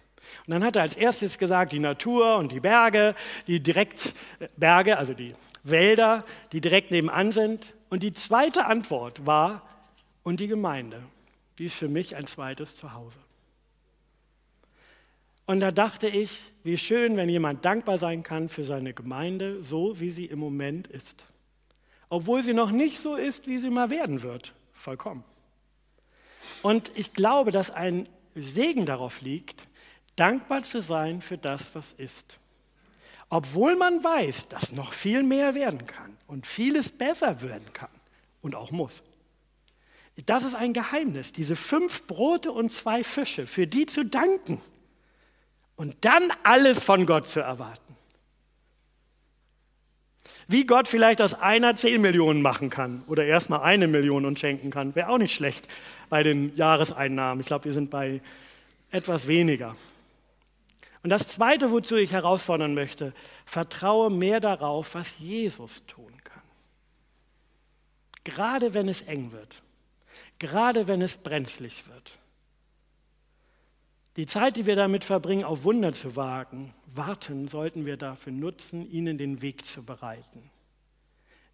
Und 0.46 0.52
dann 0.52 0.64
hat 0.64 0.76
er 0.76 0.82
als 0.82 0.96
erstes 0.96 1.38
gesagt, 1.38 1.72
die 1.72 1.78
Natur 1.78 2.36
und 2.36 2.52
die 2.52 2.60
Berge, 2.60 3.14
die 3.46 3.60
direkt 3.60 4.12
Berge, 4.56 4.98
also 4.98 5.14
die 5.14 5.34
Wälder, 5.62 6.22
die 6.52 6.60
direkt 6.60 6.90
nebenan 6.90 7.32
sind. 7.32 7.74
Und 7.88 8.02
die 8.02 8.12
zweite 8.12 8.66
Antwort 8.66 9.24
war, 9.26 9.62
und 10.28 10.40
die 10.40 10.46
Gemeinde, 10.46 11.02
die 11.58 11.64
ist 11.64 11.74
für 11.76 11.88
mich 11.88 12.14
ein 12.14 12.26
zweites 12.26 12.76
Zuhause. 12.76 13.18
Und 15.46 15.60
da 15.60 15.70
dachte 15.70 16.06
ich, 16.06 16.38
wie 16.62 16.76
schön, 16.76 17.16
wenn 17.16 17.30
jemand 17.30 17.64
dankbar 17.64 17.96
sein 17.96 18.22
kann 18.22 18.50
für 18.50 18.64
seine 18.64 18.92
Gemeinde, 18.92 19.64
so 19.64 19.98
wie 19.98 20.10
sie 20.10 20.26
im 20.26 20.38
Moment 20.38 20.86
ist. 20.86 21.24
Obwohl 22.10 22.44
sie 22.44 22.52
noch 22.52 22.70
nicht 22.70 22.98
so 22.98 23.14
ist, 23.14 23.46
wie 23.46 23.56
sie 23.56 23.70
mal 23.70 23.88
werden 23.88 24.20
wird. 24.20 24.52
Vollkommen. 24.74 25.24
Und 26.62 26.90
ich 26.94 27.12
glaube, 27.12 27.50
dass 27.52 27.70
ein 27.70 28.08
Segen 28.34 28.86
darauf 28.86 29.20
liegt, 29.20 29.66
dankbar 30.16 30.62
zu 30.62 30.82
sein 30.82 31.20
für 31.20 31.38
das, 31.38 31.74
was 31.74 31.92
ist. 31.92 32.38
Obwohl 33.30 33.76
man 33.76 34.02
weiß, 34.02 34.48
dass 34.48 34.72
noch 34.72 34.92
viel 34.92 35.22
mehr 35.22 35.54
werden 35.54 35.86
kann 35.86 36.16
und 36.26 36.46
vieles 36.46 36.90
besser 36.90 37.42
werden 37.42 37.72
kann 37.72 37.90
und 38.42 38.54
auch 38.54 38.70
muss. 38.70 39.02
Das 40.26 40.44
ist 40.44 40.54
ein 40.54 40.72
Geheimnis, 40.72 41.32
diese 41.32 41.54
fünf 41.54 42.06
Brote 42.06 42.50
und 42.50 42.72
zwei 42.72 43.04
Fische, 43.04 43.46
für 43.46 43.66
die 43.66 43.86
zu 43.86 44.04
danken 44.04 44.60
und 45.76 45.96
dann 46.00 46.32
alles 46.42 46.82
von 46.82 47.06
Gott 47.06 47.28
zu 47.28 47.40
erwarten. 47.40 47.94
Wie 50.50 50.64
Gott 50.64 50.88
vielleicht 50.88 51.20
aus 51.20 51.34
einer 51.34 51.76
zehn 51.76 52.00
Millionen 52.00 52.40
machen 52.40 52.70
kann 52.70 53.04
oder 53.06 53.22
erstmal 53.24 53.60
eine 53.60 53.86
Million 53.86 54.24
und 54.24 54.38
schenken 54.38 54.70
kann, 54.70 54.94
wäre 54.94 55.10
auch 55.10 55.18
nicht 55.18 55.34
schlecht 55.34 55.68
bei 56.08 56.22
den 56.22 56.56
Jahreseinnahmen. 56.56 57.42
Ich 57.42 57.46
glaube, 57.46 57.66
wir 57.66 57.74
sind 57.74 57.90
bei 57.90 58.22
etwas 58.90 59.28
weniger. 59.28 59.76
Und 61.02 61.10
das 61.10 61.28
Zweite, 61.28 61.70
wozu 61.70 61.96
ich 61.96 62.12
herausfordern 62.12 62.72
möchte, 62.72 63.12
vertraue 63.44 64.08
mehr 64.08 64.40
darauf, 64.40 64.94
was 64.94 65.18
Jesus 65.18 65.82
tun 65.86 66.12
kann. 66.24 66.42
Gerade 68.24 68.72
wenn 68.72 68.88
es 68.88 69.02
eng 69.02 69.32
wird, 69.32 69.60
gerade 70.38 70.86
wenn 70.86 71.02
es 71.02 71.18
brenzlig 71.18 71.84
wird. 71.88 72.12
Die 74.18 74.26
Zeit, 74.26 74.56
die 74.56 74.66
wir 74.66 74.74
damit 74.74 75.04
verbringen, 75.04 75.44
auf 75.44 75.62
Wunder 75.62 75.92
zu 75.92 76.16
wagen, 76.16 76.74
warten, 76.92 77.46
sollten 77.46 77.86
wir 77.86 77.96
dafür 77.96 78.32
nutzen, 78.32 78.90
ihnen 78.90 79.16
den 79.16 79.42
Weg 79.42 79.64
zu 79.64 79.84
bereiten. 79.86 80.50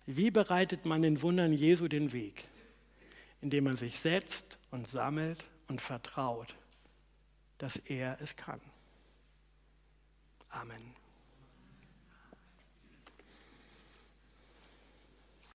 Wie 0.07 0.31
bereitet 0.31 0.87
man 0.87 1.03
den 1.03 1.21
Wundern 1.21 1.53
Jesu 1.53 1.89
den 1.89 2.15
Weg? 2.15 2.49
Indem 3.43 3.65
man 3.65 3.77
sich 3.77 3.99
setzt 3.99 4.57
und 4.71 4.89
sammelt 4.89 5.45
und 5.69 5.83
vertraut, 5.83 6.55
dass 7.59 7.77
er 7.77 8.17
es 8.23 8.35
kann. 8.35 8.63
Amen. 10.49 11.04